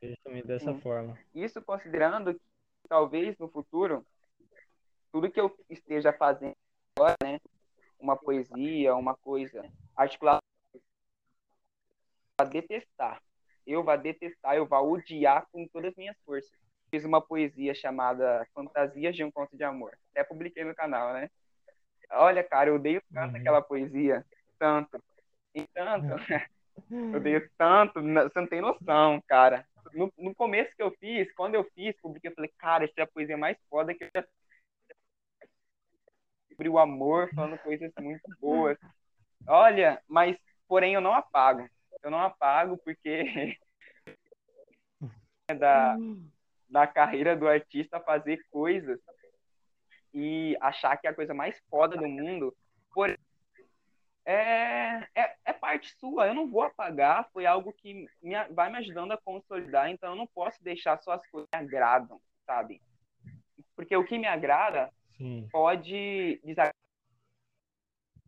vejo 0.00 0.16
também 0.24 0.42
dessa 0.42 0.72
Sim. 0.72 0.80
forma. 0.80 1.18
Isso 1.34 1.60
considerando 1.62 2.32
que 2.32 2.40
talvez 2.88 3.36
no 3.36 3.48
futuro 3.48 4.06
tudo 5.12 5.30
que 5.30 5.40
eu 5.40 5.54
esteja 5.68 6.12
fazendo 6.12 6.56
agora, 6.96 7.16
né, 7.22 7.38
uma 7.98 8.16
poesia, 8.16 8.94
uma 8.94 9.14
coisa 9.14 9.64
articulada 9.96 10.40
a 12.38 12.44
detestar. 12.44 13.20
Eu 13.66 13.84
vou 13.84 13.98
detestar, 13.98 14.54
eu 14.56 14.66
vou 14.66 14.92
odiar 14.92 15.46
com 15.52 15.66
todas 15.68 15.90
as 15.90 15.96
minhas 15.96 16.16
forças. 16.24 16.50
Fiz 16.90 17.04
uma 17.04 17.20
poesia 17.20 17.74
chamada 17.74 18.46
Fantasias 18.54 19.14
de 19.14 19.22
um 19.22 19.30
Conto 19.30 19.56
de 19.56 19.64
Amor. 19.64 19.92
Até 20.10 20.24
publiquei 20.24 20.64
no 20.64 20.74
canal, 20.74 21.12
né? 21.12 21.28
Olha, 22.10 22.42
cara, 22.42 22.70
eu 22.70 22.76
odeio 22.76 23.02
tanto 23.12 23.34
uhum. 23.34 23.40
aquela 23.40 23.60
poesia. 23.60 24.24
Tanto. 24.58 25.02
E 25.54 25.66
tanto. 25.74 26.06
eu 26.90 27.16
odeio 27.16 27.50
tanto. 27.58 28.00
Você 28.00 28.40
não 28.40 28.46
tem 28.46 28.62
noção, 28.62 29.22
cara. 29.26 29.66
No, 29.92 30.10
no 30.16 30.34
começo 30.34 30.74
que 30.74 30.82
eu 30.82 30.90
fiz, 30.92 31.30
quando 31.34 31.54
eu 31.54 31.64
fiz, 31.74 31.94
publiquei, 32.00 32.30
eu 32.30 32.34
falei, 32.34 32.50
cara, 32.58 32.84
essa 32.84 32.94
é 32.98 33.02
a 33.02 33.06
poesia 33.06 33.36
mais 33.36 33.58
foda 33.68 33.94
que 33.94 34.04
eu 34.04 34.08
já 34.14 34.24
sobre 36.58 36.68
o 36.68 36.78
amor, 36.78 37.30
falando 37.32 37.56
coisas 37.58 37.92
muito 38.00 38.28
boas. 38.40 38.76
Olha, 39.46 40.02
mas 40.08 40.36
porém 40.66 40.94
eu 40.94 41.00
não 41.00 41.14
apago. 41.14 41.68
Eu 42.02 42.10
não 42.10 42.18
apago 42.18 42.76
porque 42.78 43.56
da, 45.56 45.96
da 46.68 46.86
carreira 46.86 47.36
do 47.36 47.46
artista 47.46 48.00
fazer 48.00 48.44
coisas 48.50 48.98
e 50.12 50.56
achar 50.60 50.96
que 50.96 51.06
é 51.06 51.10
a 51.10 51.14
coisa 51.14 51.32
mais 51.32 51.56
foda 51.70 51.96
do 51.96 52.08
mundo. 52.08 52.52
Por, 52.92 53.16
é, 54.26 55.06
é, 55.14 55.36
é, 55.44 55.52
parte 55.52 55.96
sua, 55.98 56.26
eu 56.26 56.34
não 56.34 56.50
vou 56.50 56.62
apagar, 56.62 57.30
foi 57.32 57.46
algo 57.46 57.72
que 57.72 58.08
me, 58.20 58.44
vai 58.50 58.68
me 58.68 58.78
ajudando 58.78 59.12
a 59.12 59.16
consolidar, 59.16 59.88
então 59.90 60.10
eu 60.10 60.16
não 60.16 60.26
posso 60.26 60.62
deixar 60.62 60.98
só 60.98 61.12
as 61.12 61.26
coisas 61.28 61.48
que 61.48 61.56
me 61.56 61.64
agradam, 61.64 62.20
sabe? 62.44 62.82
Porque 63.76 63.96
o 63.96 64.04
que 64.04 64.18
me 64.18 64.26
agrada 64.26 64.92
Sim. 65.18 65.48
pode 65.50 66.40
desagradar. 66.44 66.74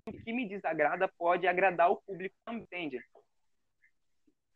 O 0.07 0.13
que 0.13 0.33
me 0.33 0.49
desagrada 0.49 1.09
pode 1.17 1.47
agradar 1.47 1.91
o 1.91 1.97
público 2.03 2.35
também, 2.45 2.63
entende? 2.63 3.01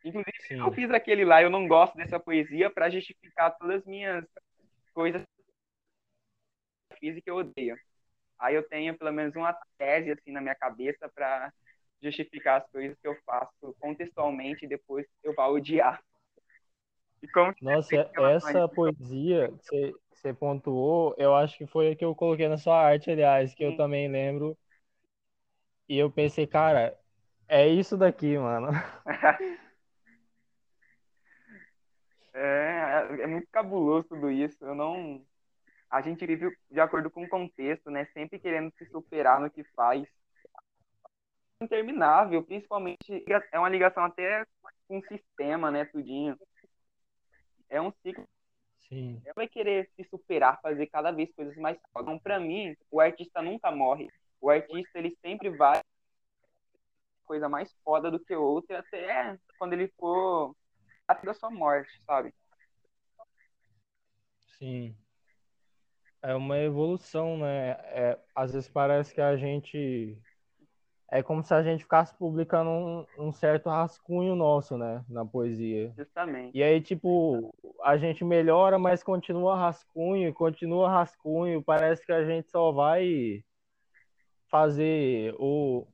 Inclusive, 0.05 0.33
Sim. 0.49 0.59
eu 0.59 0.73
fiz 0.73 0.91
aquele 0.91 1.25
lá, 1.25 1.41
eu 1.41 1.49
não 1.49 1.67
gosto 1.67 1.97
dessa 1.97 2.19
poesia 2.21 2.69
para 2.69 2.91
justificar 2.91 3.57
todas 3.57 3.81
as 3.81 3.87
minhas 3.87 4.27
coisas 4.93 5.23
física 6.99 7.31
eu 7.31 7.37
odeio. 7.37 7.77
Aí 8.39 8.55
eu 8.55 8.67
tenho 8.69 8.97
pelo 8.97 9.13
menos 9.13 9.35
uma 9.37 9.57
tese 9.79 10.11
assim 10.11 10.33
na 10.33 10.41
minha 10.41 10.55
cabeça 10.55 11.09
para 11.15 11.53
justificar 12.03 12.61
as 12.61 12.71
coisas 12.71 12.99
que 12.99 13.07
eu 13.07 13.17
faço 13.25 13.75
contextualmente 13.79 14.65
e 14.65 14.69
depois 14.69 15.07
eu 15.23 15.35
vou 15.35 15.55
odiar. 15.55 16.03
Nossa, 17.61 18.11
essa 18.17 18.69
poesia 18.69 19.53
que 19.69 19.95
você 20.11 20.33
pontuou, 20.33 21.15
eu 21.19 21.35
acho 21.35 21.57
que 21.59 21.67
foi 21.67 21.93
a 21.93 21.97
que 21.97 22.05
eu 22.05 22.15
coloquei 22.15 22.49
na 22.49 22.57
sua 22.57 22.81
arte, 22.81 23.11
aliás, 23.11 23.55
que 23.55 23.65
eu 23.65 23.77
também 23.77 24.09
lembro. 24.09 24.57
E 25.89 25.99
eu 25.99 26.11
pensei, 26.11 26.47
cara, 26.47 26.99
é 27.49 27.69
isso 27.69 27.97
daqui, 27.97 28.39
mano. 28.39 28.69
é, 32.33 33.07
é 33.21 33.27
muito 33.27 33.47
cabuloso 33.51 34.09
tudo 34.09 34.31
isso. 34.31 34.65
Eu 34.65 34.75
não. 34.75 35.25
A 35.91 36.01
gente 36.01 36.27
vive 36.27 36.57
de 36.71 36.81
acordo 36.81 37.11
com 37.11 37.23
o 37.23 37.29
contexto, 37.29 37.91
né? 37.91 38.07
Sempre 38.07 38.39
querendo 38.39 38.73
se 38.77 38.87
superar 38.87 39.41
no 39.41 39.51
que 39.51 39.63
faz. 39.77 40.09
Interminável, 41.61 42.43
principalmente. 42.43 43.25
É 43.53 43.59
uma 43.59 43.69
ligação 43.69 44.05
até 44.05 44.45
com 44.89 44.99
o 44.99 45.07
sistema, 45.07 45.71
né? 45.71 45.85
Tudinho. 45.85 46.37
É 47.69 47.81
um 47.81 47.93
ciclo 48.03 48.27
Sim. 48.89 49.21
vai 49.35 49.49
querer 49.49 49.91
se 49.97 50.05
superar, 50.05 50.61
fazer 50.61 50.87
cada 50.87 51.11
vez 51.11 51.33
coisas 51.35 51.57
mais 51.57 51.79
Então, 51.97 52.19
para 52.19 52.39
mim, 52.39 52.77
o 52.91 53.01
artista 53.01 53.43
nunca 53.43 53.71
morre. 53.71 54.09
O 54.41 54.51
artista, 54.51 54.99
ele 54.99 55.17
sempre 55.21 55.51
vai 55.51 55.81
coisa 57.25 57.49
mais 57.49 57.75
foda 57.83 58.11
do 58.11 58.21
que 58.21 58.35
outra, 58.35 58.81
até 58.81 59.39
quando 59.59 59.73
ele 59.73 59.89
for 59.99 60.55
até 61.09 61.27
da 61.27 61.35
sua 61.35 61.51
morte, 61.51 61.91
sabe? 62.07 62.35
Sim. 64.59 64.97
É 66.23 66.35
uma 66.35 66.59
evolução, 66.59 67.39
né? 67.39 67.71
É, 67.71 68.19
às 68.35 68.53
vezes 68.53 68.69
parece 68.69 69.13
que 69.15 69.21
a 69.21 69.37
gente. 69.37 70.19
É 71.15 71.23
como 71.23 71.45
se 71.45 71.55
a 71.55 71.63
gente 71.63 71.85
ficasse 71.85 72.13
publicando 72.17 72.69
um, 72.69 73.07
um 73.17 73.33
certo 73.33 73.71
rascunho 73.71 74.35
nosso, 74.35 74.77
né? 74.77 75.05
Na 75.09 75.25
poesia. 75.25 75.95
Justamente. 75.97 76.59
E 76.59 76.61
aí, 76.61 76.81
tipo, 76.81 77.55
a 77.85 77.97
gente 77.97 78.25
melhora, 78.25 78.81
mas 78.81 79.01
continua 79.01 79.57
rascunho, 79.57 80.35
continua 80.35 80.91
rascunho. 80.91 81.63
Parece 81.63 82.05
que 82.05 82.11
a 82.11 82.25
gente 82.25 82.51
só 82.51 82.73
vai 82.73 83.45
fazer 84.49 85.37
o, 85.39 85.87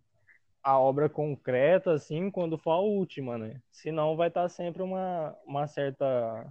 a 0.63 0.79
obra 0.79 1.07
concreta, 1.07 1.93
assim, 1.93 2.31
quando 2.31 2.57
for 2.57 2.71
a 2.71 2.79
última, 2.79 3.37
né? 3.37 3.61
Senão 3.71 4.17
vai 4.17 4.29
estar 4.29 4.49
sempre 4.49 4.83
uma, 4.83 5.37
uma 5.45 5.67
certa 5.67 6.51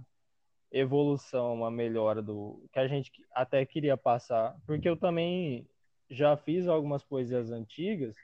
evolução, 0.70 1.54
uma 1.54 1.72
melhora 1.72 2.22
do 2.22 2.64
que 2.72 2.78
a 2.78 2.86
gente 2.86 3.10
até 3.34 3.66
queria 3.66 3.96
passar. 3.96 4.54
Porque 4.64 4.88
eu 4.88 4.96
também 4.96 5.68
já 6.08 6.36
fiz 6.36 6.68
algumas 6.68 7.02
poesias 7.02 7.50
antigas. 7.50 8.14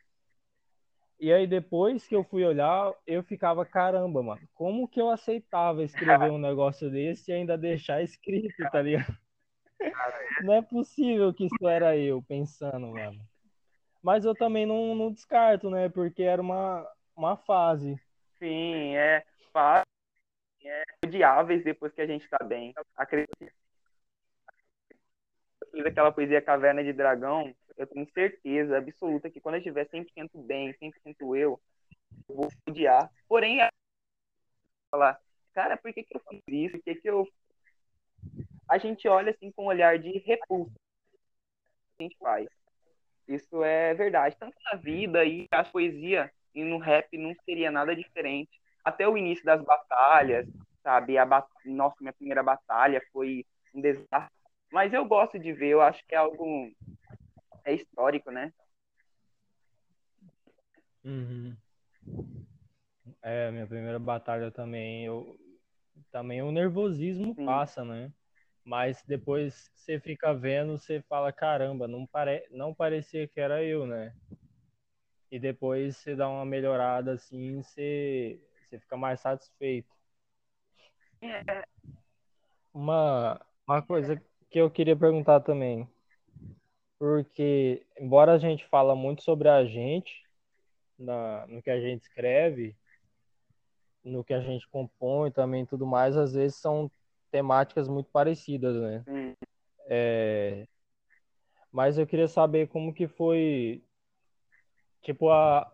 E 1.19 1.33
aí 1.33 1.47
depois 1.47 2.07
que 2.07 2.15
eu 2.15 2.23
fui 2.23 2.45
olhar, 2.45 2.93
eu 3.07 3.23
ficava, 3.23 3.65
caramba, 3.65 4.23
mano, 4.23 4.41
como 4.55 4.87
que 4.87 5.01
eu 5.01 5.09
aceitava 5.09 5.83
escrever 5.83 6.31
um 6.31 6.39
negócio 6.39 6.91
desse 6.91 7.31
e 7.31 7.35
ainda 7.35 7.57
deixar 7.57 8.03
escrito, 8.03 8.63
tá 8.71 8.83
ligado? 8.83 9.17
Não 10.43 10.55
é 10.55 10.63
possível 10.63 11.33
que 11.33 11.47
isso 11.47 11.69
era 11.69 11.97
eu 11.97 12.23
pensando, 12.23 12.89
mano. 12.89 13.19
Mas 14.03 14.25
eu 14.25 14.35
também 14.35 14.67
não, 14.67 14.95
não 14.95 15.13
descarto, 15.13 15.71
né? 15.71 15.89
Porque 15.89 16.23
era 16.23 16.41
uma, 16.41 16.87
uma 17.17 17.37
fase. 17.37 17.99
Sim, 18.39 18.95
é 18.97 19.25
fase 19.53 19.87
é, 20.65 20.83
odiáveis 21.05 21.65
depois 21.65 21.93
que 21.93 22.01
a 22.01 22.07
gente 22.07 22.29
tá 22.29 22.45
bem. 22.45 22.75
Acredito. 22.95 23.35
Fiz 25.71 25.87
aquela 25.87 26.13
poesia 26.13 26.43
Caverna 26.43 26.85
de 26.85 26.93
Dragão, 26.93 27.55
eu 27.77 27.87
tenho 27.87 28.09
certeza 28.13 28.79
absoluta 28.79 29.31
que 29.31 29.41
quando 29.41 29.57
eu 29.57 29.59
estiver 29.59 29.87
100% 29.89 30.43
bem, 30.43 30.73
100% 30.75 31.37
eu, 31.37 31.61
eu 32.29 32.35
vou 32.35 32.49
odiar. 32.69 33.11
Porém, 33.29 33.61
falar, 34.91 35.21
cara, 35.53 35.77
por 35.77 35.93
que, 35.93 36.03
que 36.03 36.17
eu 36.17 36.21
fiz 36.29 36.43
isso? 36.49 36.77
Por 36.77 36.85
que, 36.85 36.95
que 36.95 37.11
eu. 37.11 37.29
A 38.69 38.79
gente 38.79 39.07
olha 39.07 39.31
assim 39.31 39.53
com 39.53 39.65
um 39.65 39.69
olhar 39.69 39.99
de 39.99 40.19
repulsa. 40.19 40.73
A 41.99 42.03
gente 42.03 42.17
faz. 42.19 42.49
Isso 43.29 43.63
é 43.63 43.95
verdade. 43.95 44.37
Tanto 44.39 44.57
na 44.65 44.77
vida 44.77 45.25
e 45.25 45.47
a 45.51 45.65
poesia 45.65 46.33
e 46.55 46.65
no 46.65 46.79
rap 46.79 47.17
não 47.19 47.35
seria 47.45 47.71
nada 47.71 47.95
diferente 47.95 48.61
até 48.85 49.07
o 49.09 49.17
início 49.17 49.45
das 49.45 49.63
batalhas, 49.63 50.47
sabe? 50.83 51.19
A 51.19 51.27
bat... 51.27 51.47
Nossa, 51.65 51.97
minha 52.01 52.13
primeira 52.13 52.43
batalha 52.43 53.03
foi 53.13 53.45
um 53.75 53.81
desastre. 53.81 54.31
Mas 54.73 54.93
eu 54.93 55.05
gosto 55.05 55.39
de 55.39 55.53
ver, 55.53 55.69
eu 55.69 55.81
acho 55.81 56.05
que 56.07 56.15
é 56.15 56.19
algo 56.19 56.71
é 57.67 57.75
histórico, 57.75 58.31
né? 58.31 58.53
Uhum. 61.05 61.57
É, 63.23 63.51
minha 63.51 63.67
primeira 63.67 63.99
batalha 63.99 64.51
também, 64.51 65.05
eu 65.05 65.39
também 66.11 66.43
o 66.43 66.51
nervosismo 66.51 67.35
Sim. 67.35 67.45
passa, 67.45 67.85
né? 67.85 68.13
Mas 68.65 69.03
depois 69.07 69.71
você 69.75 70.01
fica 70.01 70.35
vendo, 70.35 70.77
você 70.77 71.01
fala, 71.03 71.33
caramba, 71.33 71.87
não, 71.87 72.07
pare... 72.07 72.47
não 72.51 72.75
parecia 72.75 73.29
que 73.29 73.39
era 73.39 73.63
eu, 73.63 73.87
né? 73.87 74.13
E 75.31 75.39
depois 75.39 75.97
você 75.97 76.17
dá 76.17 76.29
uma 76.29 76.45
melhorada 76.45 77.13
assim, 77.13 77.63
você 77.63 78.41
você 78.69 78.81
fica 78.81 78.97
mais 78.97 79.21
satisfeito. 79.21 79.95
É. 81.23 81.65
Uma, 82.75 83.41
uma 83.67 83.81
coisa 83.83 84.21
que 84.51 84.59
eu 84.59 84.71
queria 84.71 84.97
perguntar 84.97 85.41
também, 85.41 85.89
porque 86.99 87.87
embora 87.99 88.33
a 88.33 88.39
gente 88.39 88.67
fala 88.67 88.95
muito 88.95 89.23
sobre 89.23 89.49
a 89.49 89.65
gente, 89.65 90.25
na, 90.99 91.47
no 91.47 91.63
que 91.63 91.71
a 91.71 91.81
gente 91.81 92.03
escreve, 92.03 92.77
no 94.03 94.25
que 94.25 94.33
a 94.33 94.41
gente 94.41 94.69
compõe 94.69 95.31
também 95.31 95.67
tudo 95.67 95.87
mais, 95.87 96.17
às 96.17 96.35
vezes 96.35 96.57
são 96.57 96.91
temáticas 97.31 97.89
muito 97.89 98.11
parecidas, 98.11 98.77
né? 98.77 99.05
Hum. 99.09 99.35
É, 99.89 100.67
mas 101.71 101.99
eu 101.99 102.07
queria 102.07 102.29
saber 102.29 102.69
como 102.69 102.95
que 102.95 103.07
foi, 103.07 103.83
tipo, 105.03 105.31
a, 105.31 105.71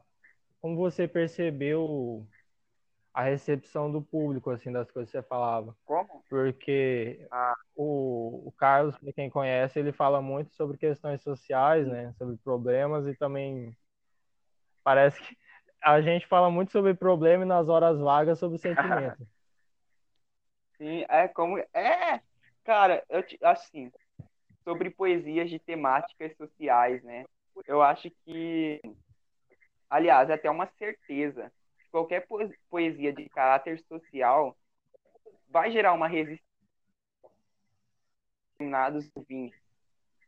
como 0.60 0.76
você 0.76 1.06
percebeu 1.06 2.26
a 3.14 3.22
recepção 3.22 3.92
do 3.92 4.00
público, 4.00 4.50
assim, 4.50 4.72
das 4.72 4.90
coisas 4.90 5.10
que 5.10 5.18
você 5.18 5.22
falava. 5.22 5.76
Como? 5.84 6.24
Porque 6.28 7.26
ah. 7.30 7.54
o, 7.76 8.48
o 8.48 8.52
Carlos, 8.52 8.96
para 8.96 9.12
quem 9.12 9.28
conhece, 9.28 9.78
ele 9.78 9.92
fala 9.92 10.22
muito 10.22 10.54
sobre 10.54 10.78
questões 10.78 11.22
sociais, 11.22 11.86
né? 11.86 12.14
Sobre 12.16 12.36
problemas 12.38 13.06
e 13.06 13.14
também 13.14 13.76
parece 14.82 15.20
que 15.20 15.36
a 15.82 16.00
gente 16.00 16.26
fala 16.26 16.50
muito 16.50 16.72
sobre 16.72 16.94
problema 16.94 17.44
e 17.44 17.46
nas 17.46 17.68
horas 17.68 17.98
vagas 17.98 18.38
sobre 18.38 18.56
sentimento. 18.58 19.26
Sim, 20.78 21.04
é 21.08 21.28
como... 21.28 21.58
É, 21.58 22.20
cara, 22.64 23.04
eu 23.10 23.22
assim, 23.42 23.92
sobre 24.64 24.88
poesias 24.90 25.50
de 25.50 25.58
temáticas 25.58 26.34
sociais, 26.36 27.02
né? 27.02 27.24
Eu 27.66 27.82
acho 27.82 28.10
que, 28.24 28.80
aliás, 29.90 30.30
é 30.30 30.34
até 30.34 30.50
uma 30.50 30.66
certeza 30.78 31.52
qualquer 31.92 32.26
poesia 32.68 33.12
de 33.12 33.28
caráter 33.28 33.78
social 33.86 34.56
vai 35.48 35.70
gerar 35.70 35.92
uma 35.92 36.08
resistência 36.08 36.52
determinados 38.62 39.10
ouvintes. 39.14 39.60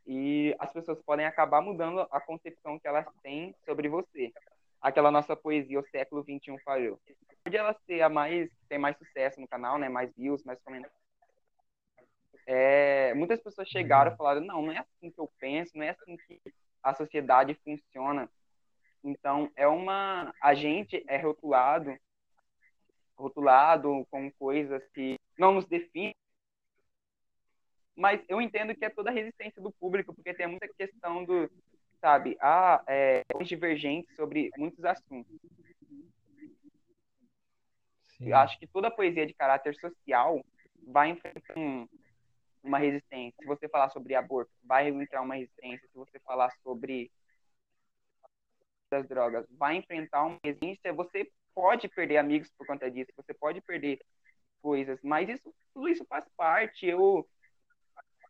E 0.07 0.55
as 0.59 0.71
pessoas 0.73 1.01
podem 1.03 1.25
acabar 1.25 1.63
mudando 1.63 2.07
a 2.11 2.21
concepção 2.21 2.79
que 2.79 2.87
elas 2.87 3.07
têm 3.23 3.55
sobre 3.65 3.89
você. 3.89 4.33
Aquela 4.81 5.11
nossa 5.11 5.35
poesia, 5.35 5.81
o 5.81 5.89
século 5.89 6.23
XXI 6.23 6.59
falhou. 6.63 7.01
Pode 7.43 7.57
ela 7.57 7.75
ser 7.87 8.03
a 8.03 8.09
mais, 8.09 8.51
ter 8.69 8.77
mais 8.77 8.97
sucesso 8.99 9.41
no 9.41 9.49
canal, 9.49 9.79
né? 9.79 9.89
Mais 9.89 10.13
views, 10.15 10.45
mais 10.45 10.61
comentários. 10.63 10.99
É, 12.47 13.15
muitas 13.15 13.43
pessoas 13.43 13.69
chegaram 13.69 14.13
e 14.13 14.17
falaram, 14.17 14.43
não, 14.43 14.61
não 14.61 14.73
é 14.73 14.79
assim 14.79 15.11
que 15.11 15.19
eu 15.19 15.31
penso, 15.39 15.73
não 15.75 15.85
é 15.85 15.91
assim 15.91 16.17
que 16.19 16.41
a 16.83 16.95
sociedade 16.95 17.59
funciona. 17.65 18.29
Então, 19.05 19.51
é 19.55 19.69
uma. 19.69 20.35
A 20.41 20.55
gente 20.55 21.05
é 21.07 21.19
rotulado, 21.19 21.95
rotulado 23.15 24.07
com 24.11 24.33
coisas 24.33 24.83
que 24.95 25.21
não 25.39 25.53
nos 25.53 25.67
definem. 25.67 26.15
Mas 27.95 28.21
eu 28.27 28.41
entendo 28.41 28.75
que 28.75 28.85
é 28.85 28.91
toda 28.91 29.11
a 29.11 29.13
resistência 29.13 29.63
do 29.63 29.71
público, 29.71 30.15
porque 30.15 30.35
tem 30.35 30.49
muita 30.49 30.67
questão 30.67 31.25
do, 31.25 31.49
sabe, 32.01 32.37
ah, 32.41 32.83
é, 32.87 33.23
divergente 33.45 34.13
sobre 34.15 34.51
muitos 34.57 34.85
assuntos. 34.85 35.33
Sim. 38.17 38.31
Eu 38.31 38.37
acho 38.37 38.59
que 38.59 38.67
toda 38.67 38.91
poesia 38.91 39.27
de 39.27 39.35
caráter 39.35 39.75
social 39.77 40.45
vai 40.87 41.11
enfrentar 41.11 41.57
um, 41.57 41.87
uma 42.63 42.79
resistência. 42.79 43.37
Se 43.39 43.47
você 43.47 43.69
falar 43.69 43.91
sobre 43.91 44.15
aborto, 44.15 44.51
vai 44.65 44.89
entrar 44.89 45.21
uma 45.21 45.35
resistência. 45.35 45.87
Se 45.89 45.95
você 45.95 46.19
falar 46.21 46.51
sobre 46.63 47.11
das 48.95 49.09
drogas 49.09 49.45
vai 49.51 49.77
enfrentar 49.77 50.25
uma 50.25 50.39
resistência, 50.45 50.93
você 50.93 51.31
pode 51.55 51.89
perder 51.89 52.19
amigos 52.19 52.51
por 52.57 52.67
conta 52.67 52.91
disso, 52.91 53.11
você 53.17 53.35
pode 53.35 53.61
perder 53.61 53.99
coisas, 54.63 54.99
mas 55.03 55.29
isso, 55.29 55.55
tudo 55.73 55.89
isso 55.89 56.05
faz 56.07 56.25
parte. 56.37 56.87
Eu 56.87 57.29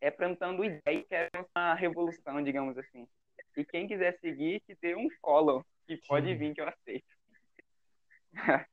é 0.00 0.10
plantando 0.10 0.64
ideia 0.64 1.04
que 1.04 1.14
é 1.14 1.28
uma 1.54 1.74
revolução, 1.74 2.42
digamos 2.42 2.76
assim. 2.76 3.06
E 3.56 3.64
quem 3.64 3.86
quiser 3.86 4.18
seguir, 4.18 4.60
que 4.60 4.74
dê 4.80 4.96
um 4.96 5.08
follow, 5.20 5.64
que 5.86 5.96
pode 6.08 6.26
Sim. 6.26 6.36
vir 6.36 6.54
que 6.54 6.60
eu 6.60 6.68
aceito. 6.68 7.06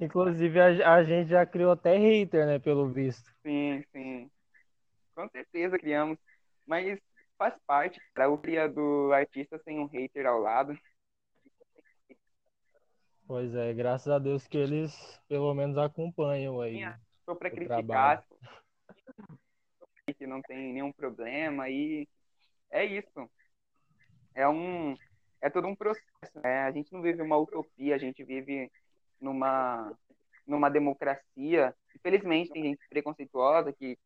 Inclusive, 0.00 0.60
a, 0.60 0.94
a, 0.94 1.02
gente 1.02 1.28
já 1.28 1.46
criou 1.46 1.72
até 1.72 1.96
hater, 1.96 2.46
né, 2.46 2.58
pelo 2.58 2.88
visto. 2.88 3.30
Sim, 3.42 3.82
sim. 3.92 4.30
Com 5.14 5.28
certeza 5.28 5.78
criamos. 5.78 6.18
Mas 6.66 6.98
faz 7.38 7.54
parte, 7.66 8.00
cara. 8.12 8.28
O 8.28 8.36
cria 8.36 8.68
do 8.68 9.12
artista 9.12 9.58
sem 9.60 9.78
um 9.78 9.86
hater 9.86 10.26
ao 10.26 10.40
lado. 10.40 10.76
Pois 13.26 13.54
é, 13.54 13.72
graças 13.72 14.08
a 14.08 14.18
Deus 14.18 14.46
que 14.46 14.58
eles 14.58 14.92
pelo 15.28 15.54
menos 15.54 15.78
acompanham 15.78 16.60
aí. 16.60 16.80
Só 17.24 17.34
para 17.34 17.50
criticar, 17.50 18.26
que 20.16 20.26
não 20.26 20.40
tem 20.42 20.72
nenhum 20.72 20.90
problema 20.90 21.68
e 21.68 22.08
é 22.70 22.84
isso. 22.84 23.30
É 24.34 24.48
um 24.48 24.96
é 25.40 25.48
todo 25.48 25.68
um 25.68 25.76
processo, 25.76 26.40
né? 26.42 26.62
A 26.62 26.72
gente 26.72 26.92
não 26.92 27.02
vive 27.02 27.22
uma 27.22 27.36
utopia, 27.36 27.94
a 27.94 27.98
gente 27.98 28.24
vive 28.24 28.70
numa 29.20 29.94
numa 30.46 30.70
democracia. 30.70 31.74
Infelizmente 31.94 32.50
tem 32.50 32.62
gente 32.62 32.88
preconceituosa 32.88 33.72
que 33.72 33.98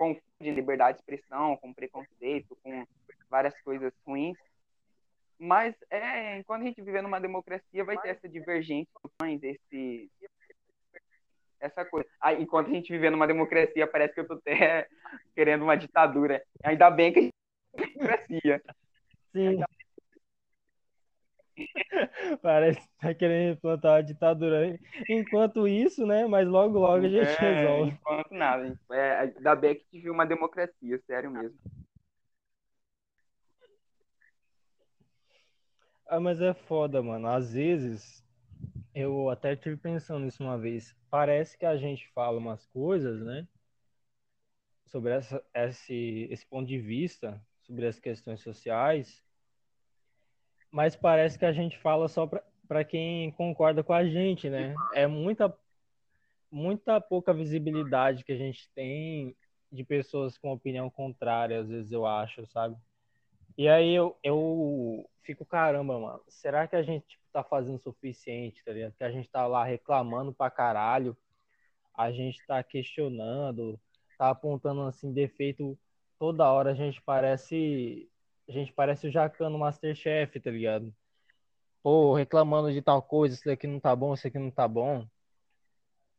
confunde 0.00 0.50
liberdade 0.50 0.96
de 0.96 1.02
expressão 1.02 1.58
com 1.58 1.74
preconceito, 1.74 2.56
com 2.62 2.86
várias 3.28 3.54
coisas 3.60 3.92
ruins. 4.06 4.38
Mas 5.38 5.74
é, 5.90 6.38
enquanto 6.38 6.62
a 6.62 6.64
gente 6.64 6.80
viver 6.80 7.02
numa 7.02 7.20
democracia, 7.20 7.84
vai 7.84 7.98
ter 7.98 8.08
essa 8.08 8.26
divergência, 8.26 8.90
esse 9.42 10.10
essa 11.60 11.84
coisa. 11.84 12.08
Ah, 12.18 12.32
enquanto 12.32 12.68
a 12.68 12.72
gente 12.72 12.90
viver 12.90 13.10
numa 13.10 13.26
democracia, 13.26 13.86
parece 13.86 14.14
que 14.14 14.20
eu 14.20 14.26
tô 14.26 14.34
até 14.34 14.88
querendo 15.36 15.62
uma 15.62 15.76
ditadura. 15.76 16.42
Ainda 16.64 16.90
bem 16.90 17.12
que 17.12 17.18
a 17.18 17.22
gente 17.22 17.34
democracia. 17.76 18.62
Sim. 19.32 19.62
Parece 22.42 22.80
que 22.80 22.88
tá 23.00 23.14
querendo 23.14 23.56
implantar 23.56 23.96
uma 23.96 24.02
ditadura. 24.02 24.78
Enquanto 25.08 25.66
isso, 25.66 26.06
né? 26.06 26.26
Mas 26.26 26.46
logo, 26.46 26.78
logo 26.78 27.04
a 27.06 27.08
gente 27.08 27.16
É, 27.16 27.56
resolve. 27.56 27.92
enquanto 27.92 28.32
nada. 28.32 28.78
É, 28.92 29.18
ainda 29.18 29.54
bem 29.54 29.74
que 29.76 29.84
tive 29.90 30.10
uma 30.10 30.24
democracia, 30.26 31.00
sério 31.06 31.30
mesmo. 31.30 31.58
Ah, 36.06 36.20
mas 36.20 36.40
é 36.40 36.52
foda, 36.52 37.02
mano. 37.02 37.28
Às 37.28 37.52
vezes, 37.52 38.24
eu 38.94 39.30
até 39.30 39.56
tive 39.56 39.76
pensando 39.76 40.24
nisso 40.24 40.42
uma 40.42 40.58
vez. 40.58 40.94
Parece 41.10 41.56
que 41.56 41.66
a 41.66 41.76
gente 41.76 42.08
fala 42.14 42.38
umas 42.38 42.66
coisas, 42.66 43.20
né? 43.22 43.46
Sobre 44.86 45.12
essa, 45.12 45.42
esse, 45.54 46.26
esse 46.30 46.46
ponto 46.46 46.66
de 46.66 46.78
vista, 46.78 47.40
sobre 47.62 47.86
as 47.86 48.00
questões 48.00 48.40
sociais, 48.40 49.22
mas 50.70 50.96
parece 50.96 51.38
que 51.38 51.44
a 51.44 51.52
gente 51.52 51.78
fala 51.78 52.08
só 52.08 52.28
para 52.68 52.84
quem 52.84 53.30
concorda 53.32 53.82
com 53.82 53.92
a 53.92 54.04
gente, 54.04 54.48
né? 54.48 54.74
É 54.94 55.06
muita, 55.06 55.56
muita 56.50 57.00
pouca 57.00 57.34
visibilidade 57.34 58.24
que 58.24 58.32
a 58.32 58.36
gente 58.36 58.70
tem 58.74 59.36
de 59.70 59.84
pessoas 59.84 60.36
com 60.36 60.52
opinião 60.52 60.90
contrária, 60.90 61.60
às 61.60 61.68
vezes 61.68 61.92
eu 61.92 62.06
acho, 62.06 62.46
sabe? 62.46 62.76
E 63.56 63.68
aí 63.68 63.94
eu, 63.94 64.16
eu 64.22 65.08
fico, 65.22 65.44
caramba, 65.44 65.98
mano, 65.98 66.22
será 66.28 66.66
que 66.66 66.76
a 66.76 66.82
gente 66.82 67.06
tipo, 67.06 67.22
tá 67.32 67.44
fazendo 67.44 67.76
o 67.76 67.80
suficiente, 67.80 68.64
tá 68.64 68.72
ligado? 68.72 68.94
Que 68.96 69.04
a 69.04 69.10
gente 69.10 69.28
tá 69.28 69.46
lá 69.46 69.64
reclamando 69.64 70.32
pra 70.32 70.50
caralho, 70.50 71.16
a 71.94 72.10
gente 72.10 72.44
tá 72.46 72.62
questionando, 72.62 73.78
tá 74.18 74.30
apontando 74.30 74.82
assim 74.82 75.12
defeito 75.12 75.78
toda 76.18 76.50
hora, 76.50 76.72
a 76.72 76.74
gente 76.74 77.00
parece 77.02 78.09
a 78.50 78.52
gente 78.52 78.72
parece 78.72 79.06
o 79.06 79.10
Jacan 79.12 79.48
no 79.48 79.60
Masterchef, 79.60 80.40
tá 80.40 80.50
ligado? 80.50 80.92
Pô, 81.84 82.14
reclamando 82.14 82.72
de 82.72 82.82
tal 82.82 83.00
coisa, 83.00 83.36
isso 83.36 83.44
daqui 83.44 83.68
não 83.68 83.78
tá 83.78 83.94
bom, 83.94 84.12
isso 84.12 84.26
aqui 84.26 84.40
não 84.40 84.50
tá 84.50 84.66
bom. 84.66 85.06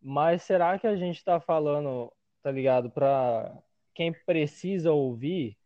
Mas 0.02 0.41
será 0.44 0.80
que 0.80 0.88
a 0.88 0.96
gente 0.96 1.22
tá 1.26 1.41
falando, 1.41 2.10
tá 2.41 2.50
ligado, 2.50 2.89
pra 2.89 3.54
quem 3.94 4.13
precisa 4.13 4.94
ouvir 4.94 5.58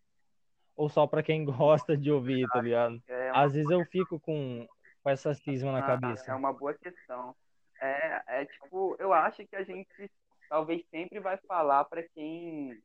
ou 0.76 0.90
só 0.90 1.06
pra 1.06 1.22
quem 1.22 1.46
gosta 1.86 1.96
de 1.96 2.12
ouvir, 2.12 2.48
tá 2.48 2.60
ligado? 2.62 3.00
É 3.08 3.30
Às 3.30 3.54
vezes 3.54 3.70
eu 3.70 3.86
fico 3.86 4.20
com, 4.20 4.68
com 5.04 5.10
essa 5.10 5.36
cisma 5.36 5.72
na 5.72 5.80
é 5.80 5.86
cabeça. 5.86 6.36
uma 6.36 6.52
boa 6.52 6.74
questão. 6.74 7.36
É, 7.80 8.42
é 8.42 8.46
tipo, 8.46 8.96
eu 8.98 9.14
acho 9.14 9.46
que 9.46 9.56
a 9.56 9.64
gente 9.64 10.12
talvez 10.50 10.84
sempre 10.90 11.20
vai 11.20 11.38
falar 11.48 11.86
para 11.86 12.02
quem 12.02 12.82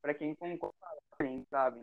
para 0.00 0.14
quem 0.14 0.32
concorda, 0.36 0.76
sabe? 1.50 1.80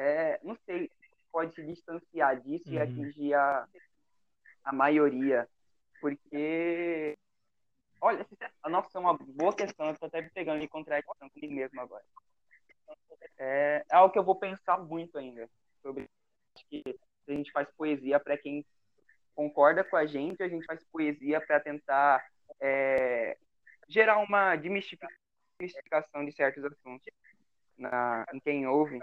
É, 0.00 0.40
não 0.42 0.56
sei, 0.64 0.90
pode 1.30 1.54
se 1.54 1.62
distanciar 1.62 2.40
disso 2.40 2.64
e 2.72 2.78
Uhum. 2.78 2.82
atingir 2.82 3.34
a, 3.34 3.68
a 4.64 4.72
maioria, 4.72 5.46
porque 6.00 7.18
olha, 8.00 8.24
sincero- 8.24 8.50
nossa, 8.70 8.96
é 8.96 8.98
uma 8.98 9.12
boa 9.18 9.54
questão, 9.54 9.88
eu 9.88 9.98
tô 9.98 10.06
até 10.06 10.22
me 10.22 10.30
pegando 10.30 10.64
em 10.64 10.68
contradição 10.68 11.28
comigo 11.28 11.52
mesmo 11.52 11.78
agora. 11.82 12.02
É, 13.36 13.84
é 13.90 13.94
algo 13.94 14.10
que 14.10 14.18
eu 14.18 14.24
vou 14.24 14.36
pensar 14.36 14.78
muito 14.78 15.18
ainda 15.18 15.46
sobre 15.82 16.08
que 16.70 16.82
a 17.28 17.32
gente 17.32 17.52
faz 17.52 17.68
poesia 17.76 18.18
para 18.18 18.38
quem 18.38 18.64
concorda 19.34 19.84
com 19.84 19.96
a 19.96 20.06
gente, 20.06 20.42
a 20.42 20.48
gente 20.48 20.64
faz 20.64 20.82
poesia 20.84 21.42
para 21.46 21.60
tentar 21.60 22.26
é, 22.58 23.36
gerar 23.86 24.16
uma 24.16 24.56
desmistificação 24.56 26.24
de 26.24 26.32
certos 26.32 26.64
assuntos 26.64 27.06
na, 27.76 28.24
em 28.32 28.40
quem 28.40 28.66
ouve. 28.66 28.98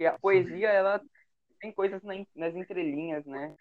Porque 0.00 0.06
a 0.06 0.18
poesia, 0.18 0.70
ela 0.70 0.98
tem 1.60 1.70
coisas 1.70 2.02
na- 2.02 2.14
nas 2.34 2.54
entrelinhas, 2.56 3.22
né? 3.26 3.54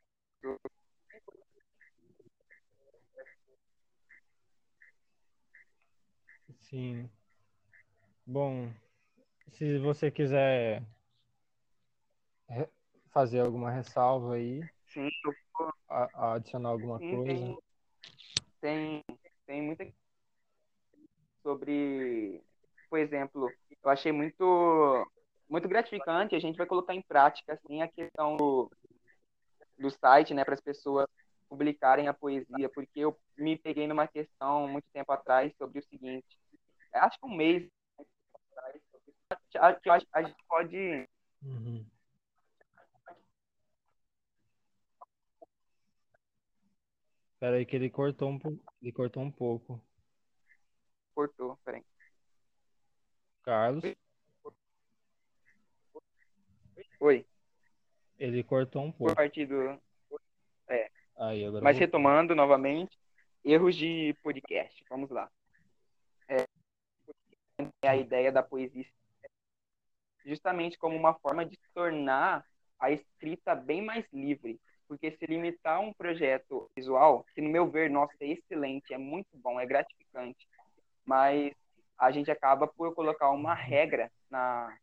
Sim. 6.62 7.10
Bom, 8.26 8.72
se 9.52 9.80
você 9.80 10.10
quiser 10.10 10.82
fazer 13.10 13.42
alguma 13.42 13.70
ressalva 13.70 14.36
aí, 14.36 14.64
Sim, 14.94 15.10
a- 15.90 16.36
adicionar 16.36 16.70
alguma 16.70 17.00
sim, 17.00 17.18
coisa. 17.18 17.34
tem, 18.62 19.04
tem, 19.04 19.04
tem 19.46 19.62
muita 19.62 19.86
sobre, 21.44 22.42
por 22.90 22.98
exemplo, 23.00 23.52
eu 23.84 23.90
achei 23.90 24.14
muito 24.14 25.06
muito 25.50 25.68
gratificante, 25.68 26.36
a 26.36 26.40
gente 26.40 26.58
vai 26.58 26.68
colocar 26.68 26.94
em 26.94 27.02
prática 27.02 27.54
assim 27.54 27.82
a 27.82 27.88
questão 27.88 28.38
do, 28.38 28.72
do 29.78 29.90
site, 29.90 30.34
né, 30.34 30.46
para 30.46 30.54
as 30.54 30.62
pessoas 30.62 31.08
publicarem 31.50 32.08
a 32.08 32.14
poesia, 32.14 32.70
porque 32.70 33.00
eu 33.00 33.18
me 33.38 33.58
peguei 33.58 33.88
numa 33.88 34.08
questão 34.08 34.68
muito 34.68 34.86
tempo 34.94 35.12
atrás 35.12 35.52
sobre 35.58 35.80
o 35.80 35.84
seguinte, 35.84 36.38
acho 36.94 37.20
que 37.20 37.26
um 37.26 37.36
mês 37.36 37.68
atrás, 39.52 39.80
que 39.80 39.82
que 39.82 40.08
a 40.14 40.22
gente 40.22 40.44
pode 40.48 41.08
Uhum. 41.42 41.86
Aí 47.42 47.66
que 47.66 47.76
ele 47.78 47.90
cortou 47.90 48.32
um, 48.32 48.40
ele 48.82 48.92
cortou 48.92 49.24
um 49.24 49.32
pouco. 49.32 49.82
cortou, 51.16 51.58
peraí. 51.64 51.84
Carlos, 53.44 53.84
Oi, 57.00 57.26
ele 58.18 58.44
cortou 58.44 58.84
um 58.84 58.92
por 58.92 58.98
pouco. 58.98 59.16
partir 59.16 59.46
do 59.46 59.80
Aí, 61.18 61.44
agora 61.44 61.64
Mas 61.64 61.76
voltou. 61.76 61.80
retomando 61.80 62.34
novamente, 62.34 62.98
erros 63.44 63.76
de 63.76 64.16
podcast. 64.24 64.84
Vamos 64.90 65.10
lá. 65.10 65.30
É, 66.28 66.46
é 67.82 67.88
a 67.90 67.98
ideia 67.98 68.32
da 68.32 68.42
poesia 68.42 68.86
justamente 70.26 70.78
como 70.78 70.96
uma 70.96 71.14
forma 71.16 71.46
de 71.46 71.58
tornar 71.74 72.46
a 72.80 72.92
escrita 72.92 73.56
bem 73.56 73.82
mais 73.82 74.06
livre. 74.14 74.60
Porque 74.88 75.12
se 75.12 75.26
limitar 75.26 75.80
um 75.82 75.94
projeto 75.94 76.70
visual, 76.76 77.26
que 77.36 77.42
no 77.42 77.50
meu 77.50 77.70
ver, 77.70 77.90
nossa, 77.90 78.14
é 78.22 78.28
excelente, 78.28 78.94
é 78.94 78.98
muito 78.98 79.30
bom, 79.38 79.60
é 79.60 79.66
gratificante, 79.66 80.48
mas 81.06 81.54
a 81.98 82.12
gente 82.12 82.32
acaba 82.32 82.66
por 82.66 82.96
colocar 82.96 83.30
uma 83.30 83.54
regra 83.54 84.12
na 84.32 84.76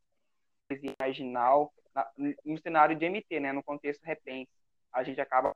poesia 0.68 0.94
marginal, 1.00 1.72
na, 1.96 2.36
no 2.44 2.58
cenário 2.58 2.94
de 2.94 3.06
MT, 3.06 3.40
né, 3.40 3.52
no 3.52 3.62
contexto 3.62 4.02
repense. 4.04 4.50
A 4.92 5.02
gente 5.02 5.20
acaba 5.20 5.54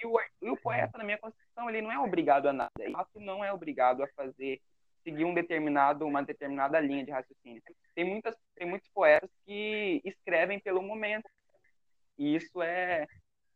e 0.00 0.06
o, 0.06 0.20
e 0.42 0.50
o 0.50 0.56
poeta, 0.56 0.98
na 0.98 1.04
minha 1.04 1.18
concepção, 1.18 1.68
ele 1.68 1.80
não 1.80 1.90
é 1.90 1.98
obrigado 1.98 2.46
a 2.46 2.52
nada. 2.52 2.70
Ele 2.78 2.88
de 2.88 2.92
fato, 2.92 3.18
não 3.18 3.42
é 3.42 3.52
obrigado 3.52 4.02
a 4.02 4.08
fazer, 4.08 4.60
seguir 5.02 5.24
um 5.24 5.32
determinado, 5.32 6.06
uma 6.06 6.22
determinada 6.22 6.78
linha 6.78 7.04
de 7.04 7.10
raciocínio. 7.10 7.62
Tem, 7.94 8.04
muitas, 8.04 8.36
tem 8.54 8.68
muitos 8.68 8.88
poetas 8.90 9.30
que 9.44 10.02
escrevem 10.04 10.60
pelo 10.60 10.82
momento. 10.82 11.28
E 12.18 12.36
isso 12.36 12.62
é, 12.62 13.06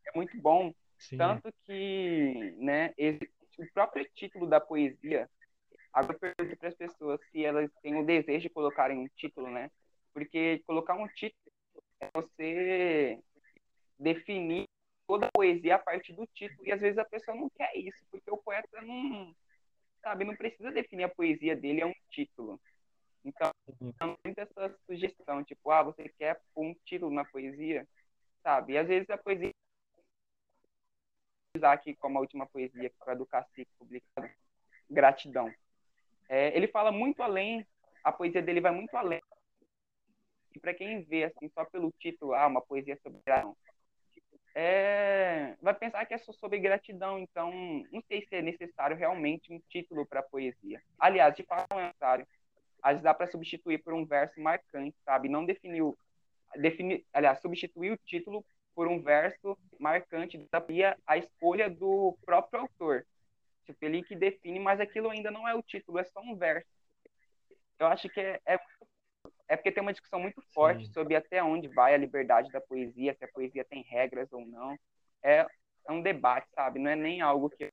é 0.07 0.11
muito 0.15 0.35
bom. 0.41 0.73
Sim. 0.97 1.17
Tanto 1.17 1.53
que 1.63 2.55
né, 2.57 2.93
esse, 2.97 3.31
o 3.59 3.71
próprio 3.71 4.07
título 4.15 4.47
da 4.47 4.59
poesia, 4.59 5.29
agora 5.93 6.15
eu 6.15 6.19
pergunto 6.19 6.57
para 6.57 6.69
as 6.69 6.75
pessoas 6.75 7.21
se 7.31 7.45
elas 7.45 7.69
têm 7.83 7.95
o 7.95 8.05
desejo 8.05 8.41
de 8.41 8.49
colocarem 8.49 8.97
um 8.97 9.07
título, 9.15 9.49
né? 9.49 9.69
Porque 10.13 10.59
colocar 10.65 10.95
um 10.95 11.07
título 11.07 11.53
é 11.99 12.09
você 12.13 13.19
definir 13.97 14.65
toda 15.07 15.27
a 15.27 15.31
poesia 15.31 15.75
a 15.75 15.79
partir 15.79 16.13
do 16.13 16.25
título. 16.27 16.65
E 16.65 16.71
às 16.71 16.81
vezes 16.81 16.97
a 16.97 17.05
pessoa 17.05 17.35
não 17.35 17.49
quer 17.49 17.75
isso, 17.75 18.03
porque 18.09 18.29
o 18.31 18.37
poeta 18.37 18.81
não, 18.81 19.35
sabe, 20.01 20.23
não 20.23 20.35
precisa 20.35 20.71
definir 20.71 21.03
a 21.03 21.09
poesia 21.09 21.55
dele, 21.55 21.81
é 21.81 21.85
um 21.85 21.93
título. 22.09 22.59
Então, 23.23 23.51
muito 24.23 24.39
essa 24.39 24.75
sugestão, 24.85 25.43
tipo, 25.43 25.69
ah, 25.69 25.83
você 25.83 26.09
quer 26.17 26.41
um 26.55 26.73
título 26.85 27.11
na 27.13 27.23
poesia, 27.23 27.87
sabe? 28.41 28.73
E 28.73 28.77
às 28.77 28.87
vezes 28.87 29.09
a 29.09 29.17
poesia 29.17 29.51
aqui 31.63 31.93
como 31.95 32.17
a 32.17 32.21
última 32.21 32.47
poesia 32.47 32.89
que 32.89 32.95
foi 33.03 33.15
do 33.15 33.25
Cacique 33.25 33.69
publicada, 33.77 34.31
Gratidão. 34.89 35.53
É, 36.29 36.55
ele 36.55 36.67
fala 36.67 36.91
muito 36.91 37.21
além, 37.21 37.65
a 38.03 38.11
poesia 38.11 38.41
dele 38.41 38.61
vai 38.61 38.71
muito 38.71 38.95
além. 38.95 39.21
Para 40.61 40.73
quem 40.73 41.01
vê 41.03 41.25
assim 41.25 41.49
só 41.49 41.65
pelo 41.65 41.91
título, 41.99 42.33
ah, 42.33 42.47
uma 42.47 42.61
poesia 42.61 42.97
sobre 43.01 43.19
gratidão, 43.25 43.55
é, 44.53 45.55
vai 45.61 45.73
pensar 45.73 46.05
que 46.05 46.13
é 46.13 46.17
só 46.17 46.31
sobre 46.33 46.59
gratidão. 46.59 47.17
Então, 47.19 47.51
não 47.91 48.01
sei 48.07 48.21
se 48.21 48.35
é 48.35 48.41
necessário 48.41 48.97
realmente 48.97 49.51
um 49.51 49.59
título 49.69 50.05
para 50.05 50.21
poesia. 50.21 50.81
Aliás, 50.99 51.35
de 51.35 51.43
fato, 51.43 51.67
não 51.71 51.79
é 51.79 51.87
necessário. 51.87 52.27
Às 52.81 52.91
vezes 52.93 53.03
dá 53.03 53.13
para 53.13 53.27
substituir 53.27 53.79
por 53.79 53.93
um 53.93 54.05
verso 54.05 54.39
marcante, 54.41 54.95
sabe? 55.05 55.29
Não 55.29 55.45
definir 55.45 55.83
definir, 56.55 57.05
aliás, 57.13 57.39
substituir 57.39 57.91
o 57.91 57.97
título 57.97 58.45
por 58.75 58.87
um 58.87 59.01
verso 59.01 59.57
marcante 59.79 60.37
desafia 60.37 60.97
a 61.05 61.17
escolha 61.17 61.69
do 61.69 62.17
próprio 62.25 62.61
autor. 62.61 63.05
Tipo, 63.65 63.85
ele 63.85 64.03
que 64.03 64.15
define, 64.15 64.59
mas 64.59 64.79
aquilo 64.79 65.09
ainda 65.09 65.31
não 65.31 65.47
é 65.47 65.53
o 65.53 65.61
título, 65.61 65.99
é 65.99 66.03
só 66.03 66.19
um 66.21 66.35
verso. 66.35 66.67
Eu 67.79 67.87
acho 67.87 68.09
que 68.09 68.19
é, 68.19 68.39
é, 68.45 68.59
é 69.51 69.57
porque 69.57 69.69
tem 69.69 69.83
uma 69.83 69.91
discussão 69.91 70.17
muito 70.17 70.41
forte 70.53 70.85
Sim. 70.85 70.93
sobre 70.93 71.13
até 71.13 71.43
onde 71.43 71.67
vai 71.67 71.93
a 71.93 71.97
liberdade 71.97 72.49
da 72.51 72.61
poesia, 72.61 73.13
se 73.13 73.25
a 73.25 73.27
poesia 73.27 73.65
tem 73.65 73.83
regras 73.83 74.31
ou 74.31 74.45
não. 74.45 74.79
É, 75.21 75.45
é 75.85 75.91
um 75.91 76.01
debate, 76.01 76.47
sabe? 76.55 76.79
Não 76.79 76.89
é 76.89 76.95
nem 76.95 77.19
algo 77.19 77.49
que 77.49 77.69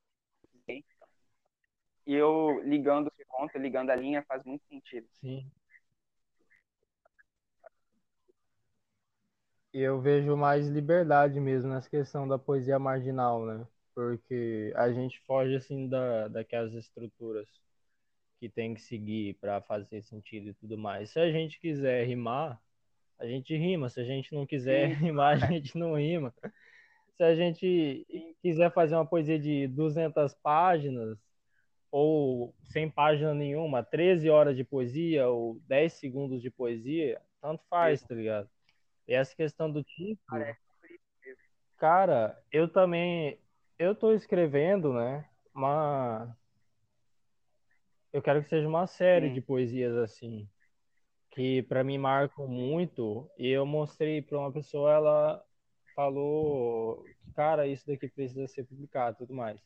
e 2.05 2.15
eu 2.15 2.61
ligando 2.65 3.07
os 3.07 3.27
pontos, 3.29 3.55
ligando 3.61 3.91
a 3.91 3.97
linha, 3.97 4.25
faz 4.27 4.43
muito 4.43 4.65
sentido. 4.67 5.07
Sim. 5.21 5.49
Eu 9.73 10.01
vejo 10.01 10.37
mais 10.37 10.67
liberdade 10.67 11.39
mesmo 11.39 11.71
nessa 11.71 11.89
questão 11.89 12.27
da 12.27 12.39
poesia 12.39 12.79
marginal, 12.79 13.45
né? 13.47 13.65
Porque 13.95 14.73
a 14.75 14.91
gente 14.91 15.21
foge 15.27 15.55
assim 15.55 15.89
da, 15.89 16.27
daquelas 16.29 16.73
estruturas 16.73 17.47
que 18.39 18.49
tem 18.49 18.75
que 18.75 18.81
seguir 18.81 19.35
para 19.41 19.61
fazer 19.61 20.03
sentido 20.03 20.49
e 20.49 20.55
tudo 20.55 20.79
mais. 20.79 21.11
Se 21.11 21.21
a 21.21 21.31
gente 21.31 21.61
quiser 21.61 22.07
rimar, 22.07 22.61
a 23.19 23.27
gente 23.27 23.57
rima. 23.57 23.89
Se 23.89 24.01
a 24.01 24.05
gente 24.05 24.35
não 24.35 24.47
quiser 24.47 24.91
Sim. 24.91 24.95
rimar, 25.07 25.43
a 25.43 25.47
gente 25.47 25.77
não 25.77 25.95
rima. 25.97 26.33
Se 27.17 27.23
a 27.23 27.35
gente 27.35 28.07
quiser 28.41 28.73
fazer 28.73 28.95
uma 28.95 29.07
poesia 29.07 29.39
de 29.39 29.67
200 29.67 30.35
páginas, 30.35 31.19
ou 31.91 32.55
sem 32.65 32.89
página 32.89 33.35
nenhuma, 33.35 33.83
13 33.83 34.29
horas 34.29 34.57
de 34.57 34.65
poesia 34.65 35.29
ou 35.29 35.59
10 35.67 35.93
segundos 35.95 36.43
de 36.43 36.51
poesia, 36.51 37.21
tanto 37.41 37.63
faz, 37.69 38.03
tá 38.03 38.15
ligado? 38.15 38.49
E 39.07 39.15
essa 39.15 39.35
questão 39.35 39.71
do 39.71 39.83
título, 39.83 40.45
cara, 41.79 42.39
eu 42.53 42.69
também, 42.69 43.41
eu 43.79 43.95
tô 43.95 44.13
escrevendo, 44.13 44.93
né, 44.93 45.27
uma, 45.55 46.37
eu 48.13 48.23
quero 48.23 48.43
que 48.43 48.49
seja 48.49 48.67
uma 48.67 48.87
série 48.87 49.31
de 49.31 49.41
poesias 49.41 49.97
assim, 49.97 50.49
que 51.31 51.63
para 51.63 51.85
mim 51.85 51.99
marcam 51.99 52.47
muito, 52.47 53.31
e 53.39 53.49
eu 53.49 53.67
mostrei 53.67 54.23
para 54.23 54.39
uma 54.39 54.53
pessoa, 54.53 54.93
ela 54.93 55.45
falou, 55.95 57.05
cara, 57.35 57.67
isso 57.67 57.87
daqui 57.87 58.09
precisa 58.09 58.47
ser 58.47 58.65
publicado, 58.65 59.19
tudo 59.19 59.35
mais. 59.35 59.61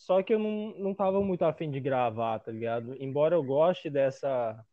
Só 0.00 0.22
que 0.22 0.32
eu 0.32 0.38
não, 0.38 0.74
não 0.78 0.94
tava 0.94 1.20
muito 1.20 1.44
afim 1.44 1.70
de 1.70 1.78
gravar, 1.78 2.38
tá 2.38 2.50
ligado? 2.50 2.96
Embora 2.98 3.34
eu 3.34 3.44
goste 3.44 3.90
dessa. 3.90 4.64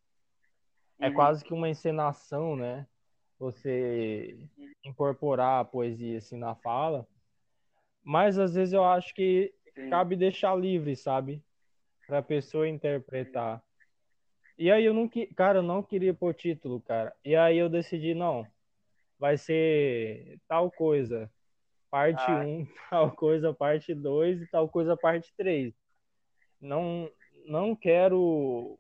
É 1.00 1.10
uhum. 1.10 1.14
quase 1.14 1.44
que 1.44 1.54
uma 1.54 1.70
encenação, 1.70 2.56
né? 2.56 2.88
Você 3.38 4.38
incorporar 4.84 5.62
a 5.62 5.66
poesia 5.66 6.18
assim 6.18 6.38
na 6.38 6.56
fala. 6.56 7.06
Mas 8.02 8.40
às 8.40 8.56
vezes 8.56 8.74
eu 8.74 8.86
acho 8.86 9.14
que 9.14 9.54
Sim. 9.76 9.90
cabe 9.90 10.16
deixar 10.16 10.56
livre, 10.56 10.96
sabe? 10.96 11.44
Pra 12.08 12.22
pessoa 12.22 12.68
interpretar. 12.68 13.62
E 14.58 14.72
aí 14.72 14.86
eu 14.86 14.94
não 14.94 15.08
que, 15.08 15.28
cara, 15.28 15.60
eu 15.60 15.64
não 15.64 15.84
queria 15.84 16.14
pôr 16.14 16.34
título, 16.34 16.82
cara. 16.82 17.14
E 17.24 17.36
aí 17.36 17.58
eu 17.58 17.70
decidi, 17.70 18.16
não, 18.16 18.48
vai 19.20 19.38
ser 19.38 20.40
tal 20.48 20.72
coisa 20.72 21.30
parte 21.92 22.24
1, 22.24 22.34
ah. 22.34 22.46
um, 22.46 22.68
tal 22.90 23.12
coisa 23.12 23.54
parte 23.54 23.94
2 23.94 24.42
e 24.42 24.48
tal 24.48 24.68
coisa 24.68 24.98
parte 24.98 25.32
3. 25.38 25.74
Não, 26.60 27.10
não 27.46 27.76
quero 27.76 28.80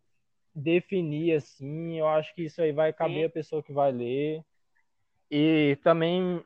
definir 0.53 1.33
assim, 1.33 1.99
eu 1.99 2.07
acho 2.07 2.33
que 2.33 2.43
isso 2.43 2.61
aí 2.61 2.71
vai 2.71 2.91
caber 2.91 3.19
Sim. 3.19 3.25
a 3.25 3.29
pessoa 3.29 3.61
que 3.61 3.71
vai 3.71 3.91
ler. 3.91 4.43
E 5.29 5.77
também 5.83 6.43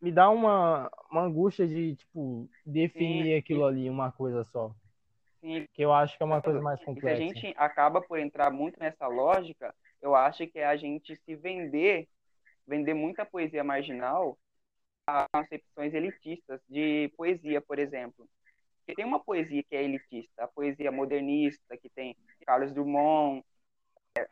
me 0.00 0.12
dá 0.12 0.30
uma, 0.30 0.90
uma 1.10 1.22
angústia 1.22 1.66
de, 1.66 1.96
tipo, 1.96 2.48
definir 2.64 3.24
Sim. 3.24 3.34
aquilo 3.34 3.64
ali, 3.64 3.90
uma 3.90 4.12
coisa 4.12 4.44
só. 4.44 4.72
Sim. 5.48 5.66
Que 5.72 5.82
eu 5.82 5.92
acho 5.92 6.16
que 6.16 6.22
é 6.22 6.26
uma 6.26 6.42
coisa 6.42 6.60
mais 6.60 6.78
complexa. 6.84 7.16
Se 7.16 7.22
a 7.22 7.26
gente 7.26 7.54
acaba 7.56 8.02
por 8.02 8.18
entrar 8.18 8.50
muito 8.50 8.78
nessa 8.78 9.06
lógica, 9.06 9.74
eu 10.02 10.14
acho 10.14 10.46
que 10.46 10.58
é 10.58 10.66
a 10.66 10.76
gente 10.76 11.16
se 11.16 11.34
vender, 11.34 12.06
vender 12.66 12.92
muita 12.92 13.24
poesia 13.24 13.64
marginal 13.64 14.38
concepções 15.32 15.94
elitistas 15.94 16.60
de 16.68 17.10
poesia, 17.16 17.62
por 17.62 17.78
exemplo. 17.78 18.28
Porque 18.80 18.94
tem 18.94 19.06
uma 19.06 19.18
poesia 19.18 19.62
que 19.62 19.74
é 19.74 19.82
elitista, 19.82 20.44
a 20.44 20.48
poesia 20.48 20.92
modernista, 20.92 21.78
que 21.78 21.88
tem 21.88 22.14
Carlos 22.44 22.70
Drummond, 22.72 23.42
é, 24.18 24.28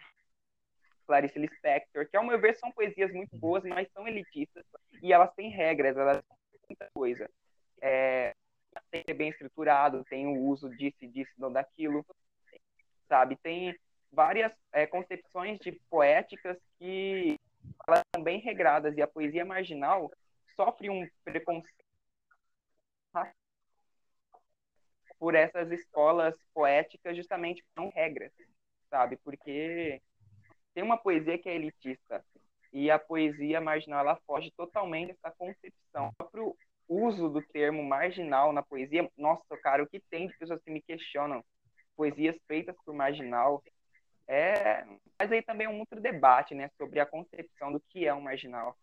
Clarice 1.07 1.38
Lispector, 1.38 2.07
que 2.07 2.16
ao 2.16 2.24
meu 2.24 2.38
ver 2.38 2.57
são 2.57 2.70
poesias 2.72 3.11
muito 3.11 3.35
boas, 3.38 3.64
mas 3.64 3.90
são 3.92 4.07
elitistas 4.07 4.66
e 5.02 5.14
elas 5.14 5.33
têm 5.35 5.48
regras, 5.48 5.96
elas 5.96 6.22
têm 6.22 6.61
muita 6.68 6.90
coisa. 6.92 7.31
É, 7.81 8.35
tem 8.91 9.03
que 9.03 9.11
ser 9.12 9.15
bem 9.15 9.31
estruturado, 9.31 10.05
tem 10.05 10.27
o 10.27 10.41
uso 10.41 10.69
disso 10.71 10.97
e 11.03 11.09
disso, 11.09 11.33
não 11.39 11.53
daquilo, 11.53 12.05
sabe? 13.09 13.37
Tem 13.37 13.77
várias 14.12 14.53
é, 14.73 14.87
concepções 14.87 15.59
de 15.59 15.73
poéticas 15.91 16.59
que 16.79 17.39
elas 17.87 18.03
são 18.15 18.23
bem 18.23 18.41
regradas 18.41 18.97
e 18.97 19.03
a 19.03 19.09
poesia 19.09 19.45
marginal 19.45 20.11
sofre 20.55 20.89
um 20.89 21.09
preconceito 21.25 21.87
por 25.19 25.35
essas 25.35 25.71
escolas 25.71 26.37
poéticas 26.53 27.17
justamente 27.17 27.65
não 27.77 27.89
regras, 27.89 28.33
sabe? 28.91 29.17
Porque 29.19 30.01
tem 30.75 30.85
uma 30.85 30.99
poesia 30.99 31.39
que 31.39 31.49
é 31.49 31.55
elitista 31.55 32.25
e 32.73 32.91
a 32.91 32.99
poesia 32.99 33.61
marginal 33.61 34.01
ela 34.01 34.21
foge 34.27 34.51
totalmente 34.51 35.09
dessa 35.09 35.31
concepção. 35.31 36.09
O 36.09 36.15
próprio 36.17 36.57
uso 36.88 37.29
do 37.29 37.42
termo 37.42 37.83
marginal 37.83 38.53
na 38.53 38.62
poesia, 38.62 39.09
nossa, 39.16 39.57
cara, 39.62 39.83
o 39.83 39.87
que 39.87 40.01
tem 40.01 40.29
de 40.29 40.37
pessoas 40.38 40.62
que 40.62 40.70
me 40.70 40.83
questionam 40.83 41.44
poesias 41.96 42.37
feitas 42.46 42.77
por 42.85 42.94
marginal 42.94 43.62
é, 44.29 44.85
mas 45.18 45.31
aí 45.31 45.40
também 45.40 45.68
é 45.68 45.70
um 45.70 45.79
outro 45.79 46.01
debate, 46.01 46.53
né, 46.53 46.68
sobre 46.77 46.99
a 46.99 47.07
concepção 47.07 47.72
do 47.72 47.81
que 47.88 48.07
é 48.07 48.12
um 48.12 48.20
marginal 48.20 48.77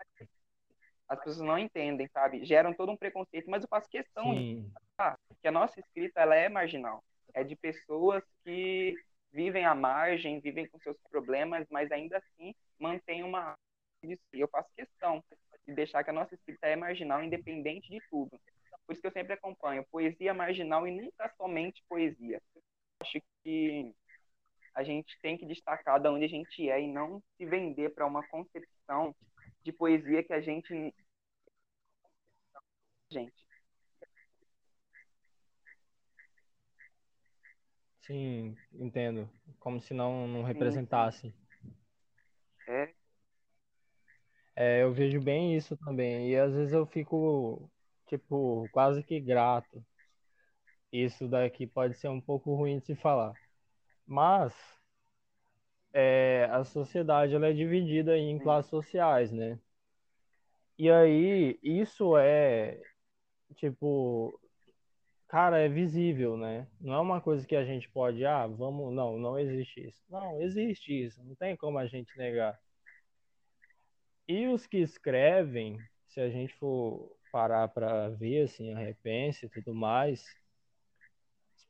as 1.13 1.19
pessoas 1.19 1.45
não 1.45 1.57
entendem, 1.57 2.07
sabe? 2.07 2.43
Geram 2.45 2.73
todo 2.73 2.91
um 2.91 2.97
preconceito, 2.97 3.49
mas 3.49 3.63
eu 3.63 3.69
faço 3.69 3.89
questão 3.89 4.33
de 4.33 4.65
falar 4.97 5.17
que 5.41 5.47
a 5.47 5.51
nossa 5.51 5.79
escrita 5.79 6.21
ela 6.21 6.35
é 6.35 6.49
marginal. 6.49 7.03
É 7.33 7.43
de 7.43 7.55
pessoas 7.55 8.23
que 8.43 8.95
vivem 9.31 9.65
à 9.65 9.75
margem, 9.75 10.39
vivem 10.39 10.67
com 10.67 10.79
seus 10.79 10.97
problemas, 11.09 11.67
mas 11.69 11.91
ainda 11.91 12.17
assim 12.17 12.53
mantêm 12.79 13.23
uma. 13.23 13.55
Eu 14.31 14.47
faço 14.47 14.69
questão 14.75 15.23
de 15.67 15.73
deixar 15.73 16.03
que 16.03 16.09
a 16.09 16.13
nossa 16.13 16.35
escrita 16.35 16.67
é 16.67 16.75
marginal, 16.75 17.23
independente 17.23 17.89
de 17.89 17.99
tudo. 18.09 18.39
Por 18.85 18.93
isso 18.93 19.01
que 19.01 19.07
eu 19.07 19.11
sempre 19.11 19.33
acompanho 19.33 19.85
poesia 19.89 20.33
marginal 20.33 20.87
e 20.87 20.91
nunca 20.91 21.33
somente 21.37 21.83
poesia. 21.87 22.41
Acho 22.99 23.21
que 23.43 23.93
a 24.73 24.83
gente 24.83 25.17
tem 25.21 25.37
que 25.37 25.45
destacar 25.45 25.99
de 25.99 26.07
onde 26.07 26.25
a 26.25 26.29
gente 26.29 26.69
é 26.69 26.81
e 26.81 26.87
não 26.87 27.21
se 27.37 27.45
vender 27.45 27.93
para 27.93 28.05
uma 28.05 28.27
concepção 28.27 29.15
de 29.63 29.71
poesia 29.71 30.23
que 30.23 30.33
a 30.33 30.41
gente 30.41 30.93
gente. 33.09 33.43
Sim, 38.01 38.57
entendo. 38.73 39.29
Como 39.59 39.79
se 39.79 39.93
não, 39.93 40.27
não 40.27 40.43
representasse. 40.43 41.33
É. 42.67 42.93
É, 44.55 44.83
eu 44.83 44.93
vejo 44.93 45.19
bem 45.21 45.55
isso 45.55 45.75
também. 45.77 46.29
E 46.29 46.37
às 46.37 46.53
vezes 46.53 46.73
eu 46.73 46.85
fico, 46.85 47.69
tipo, 48.07 48.67
quase 48.71 49.03
que 49.03 49.19
grato. 49.19 49.83
Isso 50.91 51.27
daqui 51.27 51.65
pode 51.67 51.95
ser 51.95 52.07
um 52.09 52.21
pouco 52.21 52.55
ruim 52.55 52.79
de 52.79 52.85
se 52.85 52.95
falar. 52.95 53.33
Mas 54.05 54.53
é, 55.93 56.45
a 56.51 56.63
sociedade 56.63 57.35
ela 57.35 57.47
é 57.47 57.53
dividida 57.53 58.17
em 58.17 58.39
classes 58.39 58.69
sociais, 58.69 59.31
né? 59.31 59.59
E 60.77 60.89
aí, 60.89 61.59
isso 61.61 62.17
é, 62.17 62.79
tipo, 63.55 64.39
cara, 65.27 65.59
é 65.59 65.69
visível, 65.69 66.37
né? 66.37 66.67
Não 66.81 66.93
é 66.93 66.99
uma 66.99 67.21
coisa 67.21 67.45
que 67.45 67.55
a 67.55 67.63
gente 67.65 67.89
pode, 67.89 68.25
ah, 68.25 68.47
vamos, 68.47 68.93
não, 68.93 69.17
não 69.17 69.37
existe 69.39 69.87
isso. 69.87 70.03
Não, 70.09 70.41
existe 70.41 70.93
isso, 71.05 71.23
não 71.23 71.35
tem 71.35 71.55
como 71.55 71.77
a 71.77 71.85
gente 71.85 72.17
negar. 72.17 72.59
E 74.27 74.47
os 74.47 74.65
que 74.65 74.77
escrevem, 74.77 75.77
se 76.07 76.21
a 76.21 76.29
gente 76.29 76.53
for 76.55 77.15
parar 77.31 77.67
para 77.67 78.09
ver, 78.09 78.43
assim, 78.43 78.73
a 78.73 78.77
repense 78.77 79.45
e 79.45 79.49
tudo 79.49 79.73
mais, 79.73 80.23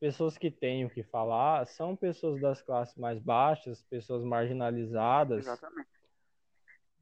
pessoas 0.04 0.38
que 0.38 0.52
têm 0.52 0.84
o 0.84 0.90
que 0.90 1.02
falar 1.02 1.66
são 1.66 1.96
pessoas 1.96 2.42
das 2.42 2.62
classes 2.62 2.98
mais 2.98 3.20
baixas, 3.20 3.82
pessoas 3.84 4.22
marginalizadas. 4.22 5.40
Exatamente. 5.48 5.88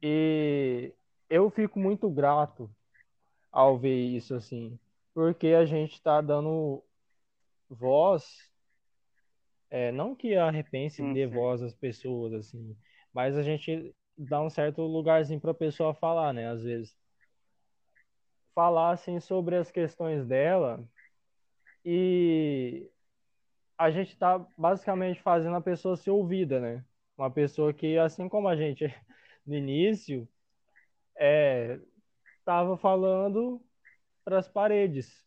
E 0.00 0.94
eu 1.28 1.50
fico 1.50 1.80
muito 1.80 2.08
grato 2.08 2.70
ao 3.50 3.76
ver 3.76 3.96
isso, 3.96 4.36
assim, 4.36 4.78
porque 5.12 5.48
a 5.48 5.64
gente 5.64 5.94
está 5.94 6.20
dando 6.20 6.80
voz, 7.68 8.48
é, 9.68 9.90
não 9.90 10.14
que 10.14 10.36
a 10.36 10.48
Repense 10.48 11.02
dê 11.12 11.26
voz 11.26 11.60
às 11.60 11.74
pessoas, 11.74 12.32
assim, 12.32 12.76
mas 13.12 13.36
a 13.36 13.42
gente 13.42 13.92
dar 14.16 14.42
um 14.42 14.50
certo 14.50 14.82
lugarzinho 14.82 15.40
para 15.40 15.50
a 15.52 15.54
pessoa 15.54 15.94
falar, 15.94 16.32
né? 16.32 16.48
Às 16.48 16.62
vezes. 16.62 16.96
Falar, 18.54 18.92
assim, 18.92 19.18
sobre 19.20 19.56
as 19.56 19.70
questões 19.70 20.26
dela 20.26 20.86
e 21.84 22.88
a 23.76 23.90
gente 23.90 24.12
está 24.12 24.38
basicamente 24.56 25.20
fazendo 25.20 25.56
a 25.56 25.60
pessoa 25.60 25.96
ser 25.96 26.10
ouvida, 26.10 26.60
né? 26.60 26.84
Uma 27.16 27.30
pessoa 27.30 27.72
que, 27.72 27.98
assim 27.98 28.28
como 28.28 28.48
a 28.48 28.56
gente 28.56 28.84
no 29.46 29.54
início, 29.54 30.28
é, 31.16 31.80
estava 32.38 32.76
falando 32.76 33.60
para 34.24 34.38
as 34.38 34.48
paredes. 34.48 35.26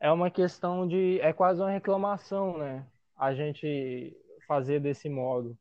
É 0.00 0.10
uma 0.10 0.30
questão 0.30 0.86
de. 0.88 1.20
É 1.20 1.32
quase 1.32 1.60
uma 1.60 1.70
reclamação, 1.70 2.58
né? 2.58 2.86
A 3.16 3.34
gente 3.34 4.16
fazer 4.46 4.80
desse 4.80 5.08
modo. 5.08 5.58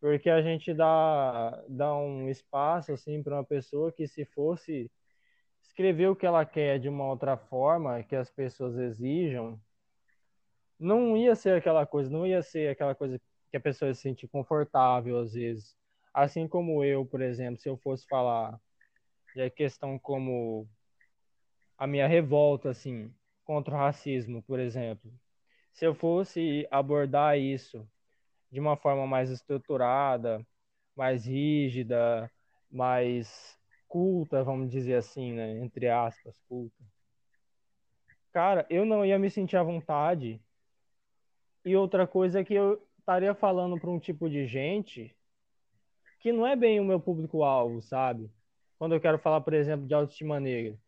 Porque 0.00 0.30
a 0.30 0.40
gente 0.40 0.72
dá, 0.72 1.62
dá 1.68 1.94
um 1.94 2.28
espaço, 2.28 2.92
assim, 2.92 3.22
para 3.22 3.36
uma 3.36 3.44
pessoa 3.44 3.92
que, 3.92 4.06
se 4.08 4.24
fosse 4.24 4.90
escrever 5.62 6.08
o 6.08 6.16
que 6.16 6.26
ela 6.26 6.44
quer 6.44 6.78
de 6.80 6.88
uma 6.88 7.06
outra 7.06 7.36
forma, 7.36 8.02
que 8.02 8.16
as 8.16 8.30
pessoas 8.30 8.76
exijam, 8.76 9.60
não 10.78 11.16
ia 11.16 11.34
ser 11.36 11.58
aquela 11.58 11.86
coisa, 11.86 12.10
não 12.10 12.26
ia 12.26 12.42
ser 12.42 12.70
aquela 12.70 12.94
coisa 12.94 13.20
que 13.50 13.56
a 13.56 13.60
pessoa 13.60 13.92
se 13.92 14.00
sente 14.00 14.26
confortável 14.26 15.18
às 15.18 15.34
vezes. 15.34 15.76
Assim 16.14 16.48
como 16.48 16.82
eu, 16.82 17.04
por 17.04 17.20
exemplo, 17.20 17.60
se 17.60 17.68
eu 17.68 17.76
fosse 17.76 18.06
falar 18.08 18.58
de 19.34 19.50
questão 19.50 19.98
como 19.98 20.66
a 21.76 21.86
minha 21.86 22.06
revolta, 22.06 22.70
assim, 22.70 23.14
contra 23.44 23.74
o 23.74 23.78
racismo, 23.78 24.42
por 24.42 24.58
exemplo. 24.58 25.12
Se 25.72 25.86
eu 25.86 25.94
fosse 25.94 26.66
abordar 26.70 27.38
isso 27.38 27.86
de 28.50 28.60
uma 28.60 28.76
forma 28.76 29.06
mais 29.06 29.30
estruturada, 29.30 30.44
mais 30.96 31.26
rígida, 31.26 32.30
mais 32.70 33.58
culta, 33.88 34.42
vamos 34.44 34.70
dizer 34.70 34.94
assim, 34.94 35.32
né? 35.32 35.58
Entre 35.58 35.88
aspas, 35.88 36.34
culta. 36.48 36.84
Cara, 38.32 38.66
eu 38.70 38.84
não 38.84 39.04
ia 39.04 39.18
me 39.18 39.30
sentir 39.30 39.56
à 39.56 39.62
vontade. 39.62 40.40
E 41.64 41.76
outra 41.76 42.06
coisa 42.06 42.40
é 42.40 42.44
que 42.44 42.54
eu 42.54 42.80
estaria 42.98 43.34
falando 43.34 43.78
para 43.78 43.90
um 43.90 43.98
tipo 43.98 44.30
de 44.30 44.46
gente 44.46 45.14
que 46.20 46.32
não 46.32 46.46
é 46.46 46.54
bem 46.54 46.78
o 46.78 46.84
meu 46.84 47.00
público-alvo, 47.00 47.80
sabe? 47.82 48.30
Quando 48.78 48.94
eu 48.94 49.00
quero 49.00 49.18
falar, 49.18 49.40
por 49.40 49.54
exemplo, 49.54 49.86
de 49.86 49.94
autoestima 49.94 50.38
negra, 50.38 50.78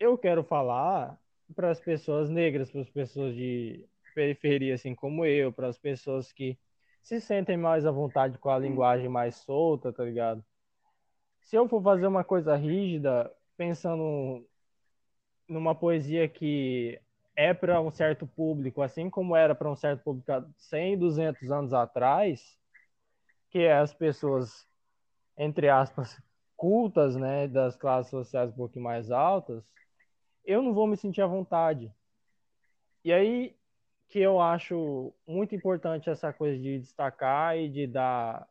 eu 0.00 0.16
quero 0.16 0.42
falar 0.42 1.18
para 1.54 1.70
as 1.70 1.80
pessoas 1.80 2.28
negras, 2.28 2.70
para 2.70 2.80
as 2.80 2.90
pessoas 2.90 3.34
de 3.34 3.86
periferia, 4.14 4.74
assim 4.74 4.94
como 4.94 5.24
eu, 5.24 5.52
para 5.52 5.68
as 5.68 5.78
pessoas 5.78 6.32
que 6.32 6.58
se 7.08 7.22
sentem 7.22 7.56
mais 7.56 7.86
à 7.86 7.90
vontade 7.90 8.36
com 8.36 8.50
a 8.50 8.58
linguagem 8.58 9.08
mais 9.08 9.36
solta, 9.36 9.90
tá 9.90 10.04
ligado? 10.04 10.44
Se 11.40 11.56
eu 11.56 11.66
for 11.66 11.82
fazer 11.82 12.06
uma 12.06 12.22
coisa 12.22 12.54
rígida, 12.54 13.34
pensando 13.56 14.46
numa 15.48 15.74
poesia 15.74 16.28
que 16.28 17.00
é 17.34 17.54
para 17.54 17.80
um 17.80 17.90
certo 17.90 18.26
público, 18.26 18.82
assim 18.82 19.08
como 19.08 19.34
era 19.34 19.54
para 19.54 19.70
um 19.70 19.74
certo 19.74 20.02
público 20.02 20.30
há 20.30 20.44
100, 20.58 20.98
200 20.98 21.50
anos 21.50 21.72
atrás, 21.72 22.58
que 23.48 23.60
é 23.60 23.78
as 23.78 23.94
pessoas, 23.94 24.68
entre 25.34 25.70
aspas, 25.70 26.22
cultas, 26.58 27.16
né, 27.16 27.48
das 27.48 27.74
classes 27.74 28.10
sociais 28.10 28.50
um 28.50 28.56
pouco 28.56 28.78
mais 28.78 29.10
altas, 29.10 29.64
eu 30.44 30.60
não 30.60 30.74
vou 30.74 30.86
me 30.86 30.96
sentir 30.98 31.22
à 31.22 31.26
vontade. 31.26 31.90
E 33.02 33.10
aí 33.14 33.57
que 34.08 34.18
eu 34.18 34.40
acho 34.40 35.12
muito 35.26 35.54
importante 35.54 36.08
essa 36.08 36.32
coisa 36.32 36.58
de 36.58 36.78
destacar 36.78 37.56
e 37.56 37.68
de 37.68 37.86
dar 37.86 38.48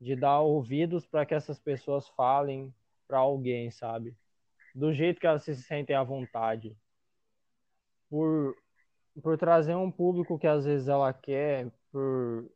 de 0.00 0.14
dar 0.14 0.40
ouvidos 0.40 1.06
para 1.06 1.24
que 1.24 1.34
essas 1.34 1.58
pessoas 1.58 2.06
falem 2.10 2.74
para 3.08 3.18
alguém, 3.18 3.70
sabe? 3.70 4.14
Do 4.74 4.92
jeito 4.92 5.18
que 5.20 5.26
elas 5.26 5.42
se 5.42 5.54
sentem 5.56 5.96
à 5.96 6.02
vontade. 6.02 6.76
Por 8.10 8.56
por 9.22 9.38
trazer 9.38 9.74
um 9.74 9.90
público 9.90 10.38
que 10.38 10.46
às 10.46 10.64
vezes 10.66 10.88
ela 10.88 11.12
quer, 11.12 11.70
por 11.90 12.50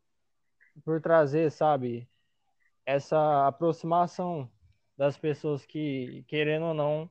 por 0.85 1.01
trazer, 1.01 1.51
sabe, 1.51 2.09
essa 2.87 3.47
aproximação 3.47 4.51
das 4.97 5.17
pessoas 5.17 5.65
que, 5.67 6.25
querendo 6.29 6.67
ou 6.67 6.75
não, 6.75 7.11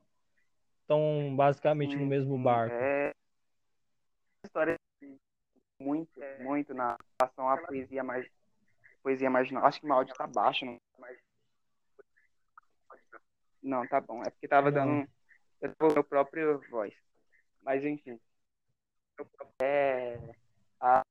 estão 0.82 1.34
basicamente 1.36 1.96
no 1.96 2.06
mesmo 2.06 2.38
barco. 2.38 2.99
É 5.80 5.82
história 5.82 5.84
muito, 5.84 6.20
muito 6.40 6.74
na 6.74 6.96
relação 7.20 7.48
à 7.48 7.56
poesia 7.56 8.04
mais 8.04 8.28
poesia 9.02 9.30
marginal. 9.30 9.64
Acho 9.64 9.80
que 9.80 9.86
o 9.86 9.92
áudio 9.92 10.14
tá 10.14 10.26
baixo, 10.26 10.64
não. 10.64 10.78
Não, 13.62 13.86
tá 13.88 14.00
bom. 14.00 14.22
É 14.22 14.30
porque 14.30 14.48
tava 14.48 14.70
não. 14.70 15.00
dando 15.00 15.10
eu 15.60 15.74
tô 15.74 15.88
meu 15.92 16.04
próprio 16.04 16.60
voz. 16.70 16.94
Mas 17.62 17.84
enfim. 17.84 18.18
É, 19.62 20.18
as 20.78 21.02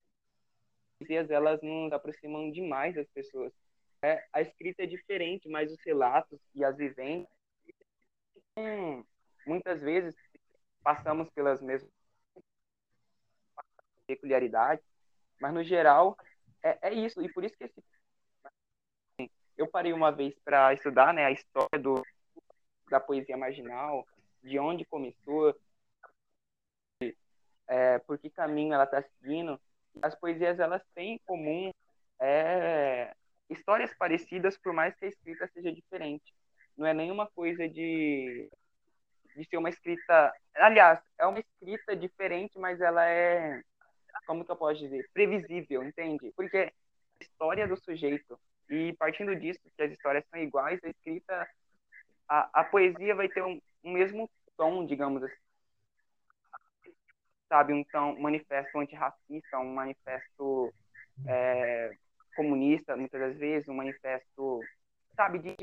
poesias 0.98 1.30
elas 1.30 1.62
nos 1.62 1.92
aproximam 1.92 2.52
demais 2.52 2.96
das 2.96 3.08
pessoas. 3.10 3.54
É, 4.02 4.26
a 4.32 4.42
escrita 4.42 4.84
é 4.84 4.88
diferente, 4.88 5.50
mas 5.50 5.72
os 5.72 5.80
relatos 5.86 6.40
e 6.56 6.64
as 6.64 6.78
vivências 6.78 7.28
hum, 8.58 9.04
muitas 9.46 9.82
vezes 9.82 10.16
passamos 10.82 11.30
pelas 11.32 11.62
mesmas 11.62 11.92
peculiaridades, 14.10 14.84
mas 15.39 15.54
no 15.54 15.63
geral 15.63 16.17
é, 16.63 16.89
é 16.89 16.93
isso, 16.93 17.22
e 17.22 17.32
por 17.32 17.43
isso 17.43 17.56
que 17.56 17.65
esse... 17.65 17.84
eu 19.56 19.67
parei 19.67 19.93
uma 19.93 20.12
vez 20.12 20.34
para 20.43 20.74
estudar 20.74 21.13
né, 21.13 21.26
a 21.26 21.32
história 21.32 21.80
do, 21.80 22.04
da 22.89 23.00
poesia 23.00 23.38
marginal, 23.38 24.04
de 24.41 24.58
onde 24.58 24.84
começou, 24.86 25.56
é, 27.67 28.00
por 28.00 28.17
que 28.17 28.32
caminho 28.32 28.74
ela 28.74 28.86
está 28.86 29.04
seguindo. 29.04 29.62
As 30.02 30.15
poesias 30.15 30.60
elas 30.60 30.82
têm 30.95 31.13
em 31.13 31.19
comum 31.19 31.72
é, 32.19 33.13
histórias 33.48 33.93
parecidas, 33.95 34.58
por 34.58 34.74
mais 34.74 34.95
que 34.95 35.06
a 35.06 35.10
escrita 35.10 35.48
seja 35.54 35.72
diferente. 35.72 36.34
Não 36.76 36.88
é 36.88 36.93
nenhuma 36.95 37.28
coisa 37.28 37.69
de 37.69 38.50
de 39.36 39.48
ser 39.48 39.58
uma 39.58 39.69
escrita. 39.69 40.34
Aliás, 40.56 41.00
é 41.17 41.26
uma 41.26 41.39
escrita 41.39 41.95
diferente, 41.95 42.58
mas 42.60 42.82
ela 42.82 43.06
é. 43.06 43.62
Como 44.26 44.46
que 44.46 44.52
eu 44.52 44.56
posso 44.56 44.80
dizer? 44.80 45.10
Previsível, 45.14 45.84
entende? 45.84 46.32
Porque 46.36 46.58
a 46.58 47.24
história 47.24 47.68
do 47.68 47.78
sujeito. 47.78 48.40
E 48.70 48.94
partindo 48.94 49.36
disso, 49.36 49.60
que 49.76 49.82
as 49.82 49.92
histórias 49.92 50.26
são 50.30 50.40
iguais, 50.40 50.80
a 50.84 50.90
escrita. 50.90 51.50
A, 52.28 52.62
a 52.62 52.64
poesia 52.64 53.16
vai 53.16 53.28
ter 53.28 53.44
um, 53.44 53.60
um 53.84 53.92
mesmo 53.94 54.30
tom, 54.56 54.86
digamos 54.86 55.24
assim. 55.24 55.36
Sabe, 57.48 57.74
um 57.74 57.84
tom, 57.84 58.14
um 58.14 58.22
manifesto 58.22 58.78
antirracista, 58.78 59.58
um 59.58 59.74
manifesto 59.74 60.72
é, 61.28 61.96
comunista, 62.36 62.96
muitas 62.96 63.20
das 63.20 63.38
vezes, 63.38 63.68
um 63.68 63.74
manifesto, 63.74 64.62
sabe, 65.16 65.40
de 65.40 65.56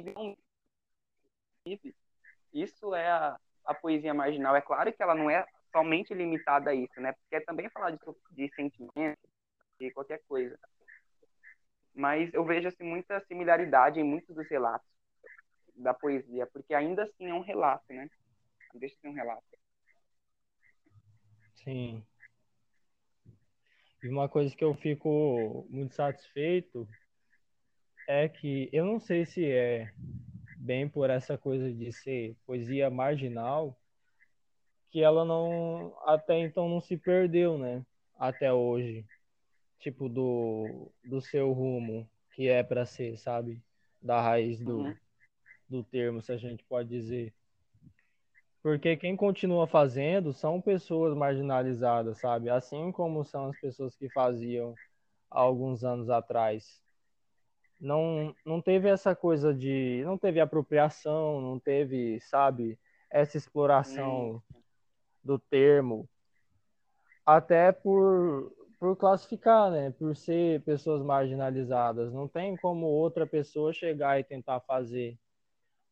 isso 2.53 2.95
é 2.95 3.09
a, 3.09 3.39
a 3.65 3.75
poesia 3.75 4.15
marginal. 4.15 4.55
É 4.55 4.61
claro 4.61 4.93
que 4.93 5.03
ela 5.03 5.15
não 5.15 5.31
é 5.31 5.45
somente 5.77 6.15
limitada 6.15 6.71
a 6.71 6.75
isso, 6.75 6.99
né? 6.99 7.13
Porque 7.13 7.37
é 7.37 7.41
também 7.41 7.69
falar 7.69 7.91
de, 7.91 7.99
de 8.31 8.55
sentimento, 8.55 9.19
de 9.79 9.91
qualquer 9.91 10.23
coisa. 10.27 10.59
Mas 11.95 12.33
eu 12.33 12.45
vejo 12.47 12.69
assim, 12.69 12.85
muita 12.85 13.21
similaridade 13.27 14.01
em 14.01 14.05
muitos 14.05 14.35
dos 14.35 14.49
relatos 14.49 14.89
da 15.75 15.93
poesia, 15.93 16.47
porque 16.47 16.73
ainda 16.73 17.03
assim 17.03 17.29
é 17.29 17.35
um 17.35 17.43
relato, 17.43 17.85
né? 17.93 18.09
Deixa 18.75 18.95
de 18.95 19.01
ser 19.03 19.09
um 19.09 19.13
relato. 19.13 19.45
Sim. 21.57 22.03
E 24.03 24.09
uma 24.09 24.29
coisa 24.31 24.55
que 24.57 24.65
eu 24.65 24.75
fico 24.75 25.67
muito 25.69 25.95
satisfeito 25.95 26.89
é 28.09 28.29
que 28.29 28.71
eu 28.73 28.87
não 28.87 28.99
sei 28.99 29.27
se 29.27 29.45
é 29.45 29.93
bem 30.57 30.89
por 30.89 31.11
essa 31.11 31.37
coisa 31.37 31.71
de 31.71 31.93
ser 31.93 32.35
poesia 32.47 32.89
marginal, 32.89 33.79
que 34.91 35.03
ela 35.03 35.25
não 35.25 35.95
até 36.05 36.39
então 36.39 36.69
não 36.69 36.81
se 36.81 36.97
perdeu, 36.97 37.59
né? 37.59 37.85
Até 38.19 38.53
hoje. 38.53 39.05
Tipo 39.79 40.09
do 40.09 40.91
do 41.05 41.21
seu 41.21 41.53
rumo, 41.53 42.09
que 42.35 42.49
é 42.49 42.63
para 42.63 42.87
ser, 42.87 43.17
sabe? 43.19 43.63
Da 44.01 44.21
raiz 44.21 44.59
do 44.59 44.79
uhum. 44.79 44.97
do 45.69 45.85
termo, 45.85 46.23
se 46.23 46.33
a 46.33 46.37
gente 46.37 46.65
pode 46.65 46.89
dizer. 46.89 47.33
Porque 48.63 48.97
quem 48.97 49.17
continua 49.17 49.67
fazendo 49.67 50.33
são 50.33 50.61
pessoas 50.61 51.17
marginalizadas, 51.17 52.19
sabe? 52.19 52.51
Assim 52.51 52.91
como 52.91 53.25
são 53.25 53.51
as 53.51 53.61
pessoas 53.61 53.95
que 53.95 54.09
faziam 54.11 54.75
há 55.31 55.41
alguns 55.41 55.85
anos 55.85 56.11
atrás 56.11 56.83
não, 57.81 58.35
não 58.45 58.61
teve 58.61 58.89
essa 58.89 59.15
coisa 59.15 59.55
de. 59.55 60.03
Não 60.05 60.17
teve 60.17 60.41
apropriação, 60.41 61.41
não 61.41 61.59
teve, 61.59 62.21
sabe, 62.21 62.79
essa 63.11 63.37
exploração 63.37 64.43
do 65.27 65.39
termo. 65.39 66.09
Até 67.25 67.73
por, 67.73 68.53
por 68.79 68.97
classificar, 68.97 69.71
né? 69.71 69.91
Por 69.91 70.17
ser 70.17 70.63
pessoas 70.63 71.03
marginalizadas. 71.03 72.13
Não 72.13 72.29
tem 72.29 72.57
como 72.57 72.87
outra 72.87 73.27
pessoa 73.27 73.73
chegar 73.73 74.19
e 74.21 74.25
tentar 74.25 74.61
fazer. 74.61 75.19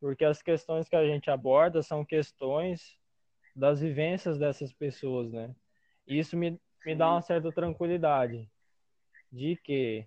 Porque 0.01 0.25
as 0.25 0.41
questões 0.41 0.89
que 0.89 0.97
a 0.97 1.05
gente 1.05 1.31
aborda 1.31 1.83
são 1.83 2.05
questões 2.05 2.97
das 3.57 3.81
vivências 3.81 4.39
dessas 4.39 4.73
pessoas, 4.73 5.33
né? 5.33 5.55
Isso 6.07 6.37
me, 6.37 6.61
me 6.85 6.95
dá 6.95 7.11
uma 7.11 7.23
certa 7.23 7.51
tranquilidade 7.51 8.49
de 9.33 9.57
que 9.57 10.07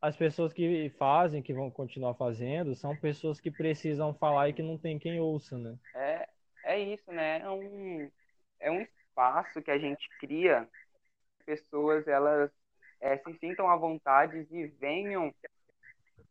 as 0.00 0.16
pessoas 0.16 0.52
que 0.52 0.88
fazem, 0.98 1.42
que 1.42 1.52
vão 1.52 1.70
continuar 1.70 2.14
fazendo, 2.14 2.74
são 2.74 2.96
pessoas 2.96 3.38
que 3.38 3.50
precisam 3.50 4.14
falar 4.14 4.48
e 4.48 4.52
que 4.54 4.62
não 4.62 4.78
tem 4.78 4.98
quem 4.98 5.20
ouça, 5.20 5.58
né? 5.58 5.76
É, 5.94 6.28
é 6.70 6.78
isso, 6.78 7.10
né? 7.12 7.40
É 7.40 7.50
um, 7.50 8.10
é 8.60 8.70
um 8.70 8.80
espaço 8.82 9.60
que 9.62 9.70
a 9.70 9.78
gente 9.78 10.08
cria, 10.18 10.68
pessoas 11.44 12.06
elas 12.06 12.50
é, 13.00 13.16
se 13.18 13.32
sintam 13.38 13.68
à 13.68 13.76
vontade 13.76 14.46
e 14.50 14.66
venham, 14.66 15.34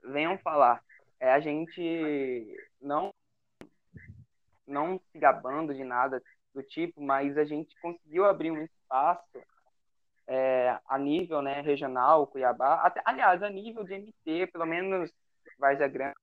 venham 0.04 0.38
falar. 0.38 0.84
É, 1.20 1.32
a 1.32 1.40
gente 1.40 2.56
não 2.82 3.14
não 4.66 5.00
se 5.12 5.18
gabando 5.18 5.74
de 5.74 5.84
nada 5.84 6.22
do 6.54 6.62
tipo, 6.62 7.02
mas 7.02 7.38
a 7.38 7.44
gente 7.44 7.76
conseguiu 7.82 8.26
abrir 8.26 8.52
um 8.52 8.64
espaço 8.64 9.44
é, 10.28 10.78
a 10.88 10.98
nível 10.98 11.42
né, 11.42 11.60
regional, 11.62 12.28
Cuiabá, 12.28 12.76
até, 12.84 13.02
aliás, 13.04 13.42
a 13.42 13.50
nível 13.50 13.84
de 13.84 13.96
MT, 13.96 14.48
pelo 14.54 14.68
menos 14.68 15.12
Várzea 15.58 15.88
Grande, 15.88 16.16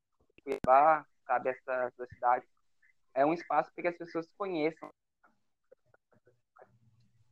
Cuiabá, 0.44 1.04
sabe, 1.26 1.50
essa, 1.50 1.72
essa 1.86 2.06
cidade, 2.14 2.46
é 3.16 3.24
um 3.24 3.32
espaço 3.32 3.72
para 3.74 3.82
que 3.82 3.88
as 3.88 3.96
pessoas 3.96 4.28
conheçam 4.36 4.90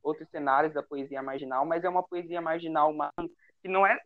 outros 0.02 0.28
cenários 0.30 0.72
da 0.74 0.82
poesia 0.82 1.22
marginal, 1.22 1.64
mas 1.64 1.84
é 1.84 1.88
uma 1.88 2.02
poesia 2.02 2.40
marginal 2.40 2.92
que 3.62 3.68
não 3.68 3.86
é, 3.86 3.98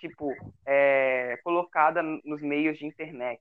tipo, 0.00 0.32
é, 0.64 1.36
colocada 1.44 2.02
nos 2.02 2.40
meios 2.40 2.78
de 2.78 2.86
internet. 2.86 3.40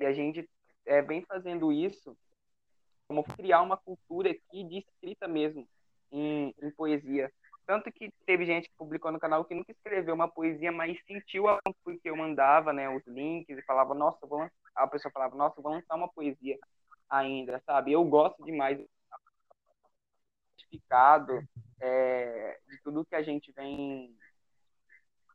E 0.00 0.06
a 0.06 0.12
gente 0.12 0.48
é, 0.84 1.00
vem 1.00 1.22
fazendo 1.24 1.70
isso 1.70 2.16
como 3.06 3.24
criar 3.24 3.60
uma 3.62 3.76
cultura 3.76 4.30
aqui 4.30 4.64
de 4.64 4.78
escrita 4.78 5.28
mesmo, 5.28 5.68
em, 6.10 6.54
em 6.62 6.70
poesia. 6.70 7.30
Tanto 7.66 7.92
que 7.92 8.10
teve 8.26 8.44
gente 8.44 8.68
que 8.68 8.76
publicou 8.76 9.12
no 9.12 9.20
canal 9.20 9.44
que 9.44 9.54
nunca 9.54 9.70
escreveu 9.70 10.14
uma 10.14 10.28
poesia, 10.28 10.72
mas 10.72 10.98
sentiu 11.06 11.46
a 11.48 11.60
porque 11.84 12.10
eu 12.10 12.16
mandava, 12.16 12.72
né, 12.72 12.88
os 12.88 13.06
links 13.06 13.56
e 13.56 13.62
falava, 13.62 13.94
nossa, 13.94 14.26
vou 14.26 14.48
a 14.74 14.86
pessoa 14.86 15.12
falava, 15.12 15.36
nossa, 15.36 15.60
vou 15.60 15.72
lançar 15.72 15.94
uma 15.94 16.08
poesia 16.08 16.58
ainda, 17.12 17.62
sabe? 17.66 17.92
Eu 17.92 18.02
gosto 18.04 18.42
demais 18.42 18.80
certificado 20.58 21.46
é, 21.78 22.58
de 22.66 22.80
tudo 22.82 23.04
que 23.04 23.14
a 23.14 23.22
gente 23.22 23.52
vem 23.52 24.16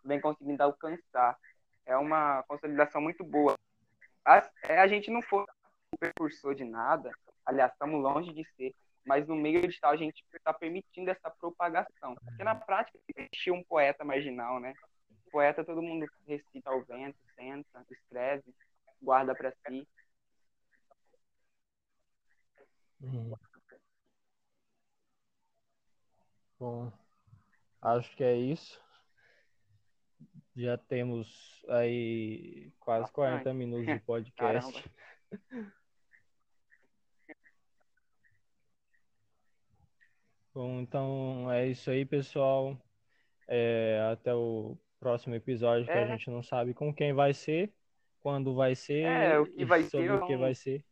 vem 0.04 0.20
conseguindo 0.20 0.64
alcançar. 0.64 1.38
É 1.86 1.96
uma 1.96 2.44
consolidação 2.44 3.00
muito 3.02 3.24
boa. 3.24 3.56
A, 4.26 4.50
é, 4.64 4.80
a 4.80 4.88
gente 4.88 5.12
não 5.12 5.22
foi 5.22 5.44
o 5.44 5.98
precursor 6.00 6.56
de 6.56 6.64
nada, 6.64 7.12
aliás, 7.46 7.72
estamos 7.72 8.02
longe 8.02 8.34
de 8.34 8.44
ser, 8.56 8.74
mas 9.06 9.28
no 9.28 9.36
meio 9.36 9.62
digital 9.62 9.92
a 9.92 9.98
gente 9.98 10.24
está 10.34 10.54
permitindo 10.54 11.12
essa 11.12 11.30
propagação. 11.30 12.16
Porque 12.16 12.44
na 12.44 12.56
prática 12.56 12.98
existe 13.16 13.52
um 13.52 13.64
poeta 13.64 14.04
marginal, 14.04 14.60
né? 14.60 14.74
Poeta 15.32 15.64
todo 15.64 15.82
mundo 15.82 16.06
recita 16.26 16.70
ao 16.70 16.82
vento, 16.84 17.18
senta, 17.36 17.86
escreve, 17.90 18.54
guarda 19.02 19.36
para 19.36 19.52
si. 19.68 19.88
Uhum. 23.00 23.34
Bom, 26.60 26.92
acho 27.82 28.16
que 28.16 28.24
é 28.24 28.36
isso. 28.36 28.82
Já 30.56 30.78
temos 30.78 31.64
aí 31.70 32.72
quase 32.80 33.12
40 33.12 33.54
minutos 33.54 33.86
de 33.86 34.00
podcast. 34.00 34.84
Bom, 40.58 40.80
então 40.82 41.52
é 41.52 41.68
isso 41.68 41.92
aí, 41.92 42.04
pessoal. 42.04 42.76
É, 43.48 44.10
até 44.12 44.34
o 44.34 44.76
próximo 45.00 45.36
episódio, 45.36 45.86
que 45.86 45.92
a 45.92 46.02
É. 46.02 46.08
gente 46.08 46.32
não 46.32 46.42
sabe 46.42 46.74
com 46.74 46.92
quem 46.92 47.14
vai 47.14 47.32
ser, 47.32 47.72
quando 48.20 48.56
vai 48.56 48.74
ser, 48.74 49.04
É, 49.04 49.40
o 49.40 49.46
que 49.46 49.64
vai 49.64 49.82
e 49.82 49.90
sobre 49.92 50.08
ser, 50.08 50.14
o 50.14 50.26
que 50.26 50.36
vai 50.36 50.56
ser. 50.56 50.84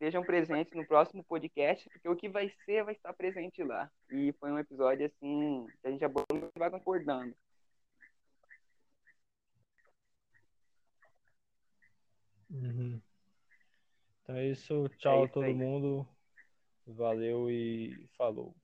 Estejam 0.00 0.24
presentes 0.24 0.72
no 0.72 0.86
próximo 0.86 1.22
podcast, 1.22 1.86
porque 1.90 2.08
o 2.08 2.16
que 2.16 2.26
vai 2.26 2.50
ser 2.64 2.82
vai 2.82 2.94
estar 2.94 3.12
presente 3.12 3.62
lá. 3.62 3.92
E 4.10 4.32
foi 4.40 4.50
um 4.50 4.58
episódio 4.58 5.04
assim 5.04 5.66
que 5.78 5.86
a 5.86 5.90
gente 5.90 6.02
abordou 6.02 6.50
e 6.56 6.58
vai 6.58 6.70
concordando. 6.70 7.36
Uhum. 12.48 12.98
Então 14.22 14.36
é 14.36 14.46
isso. 14.46 14.88
Tchau 14.96 15.20
a 15.20 15.24
isso 15.26 15.34
todo 15.34 15.44
aí. 15.44 15.52
mundo. 15.54 16.08
Valeu 16.86 17.50
e 17.50 18.08
falou. 18.16 18.56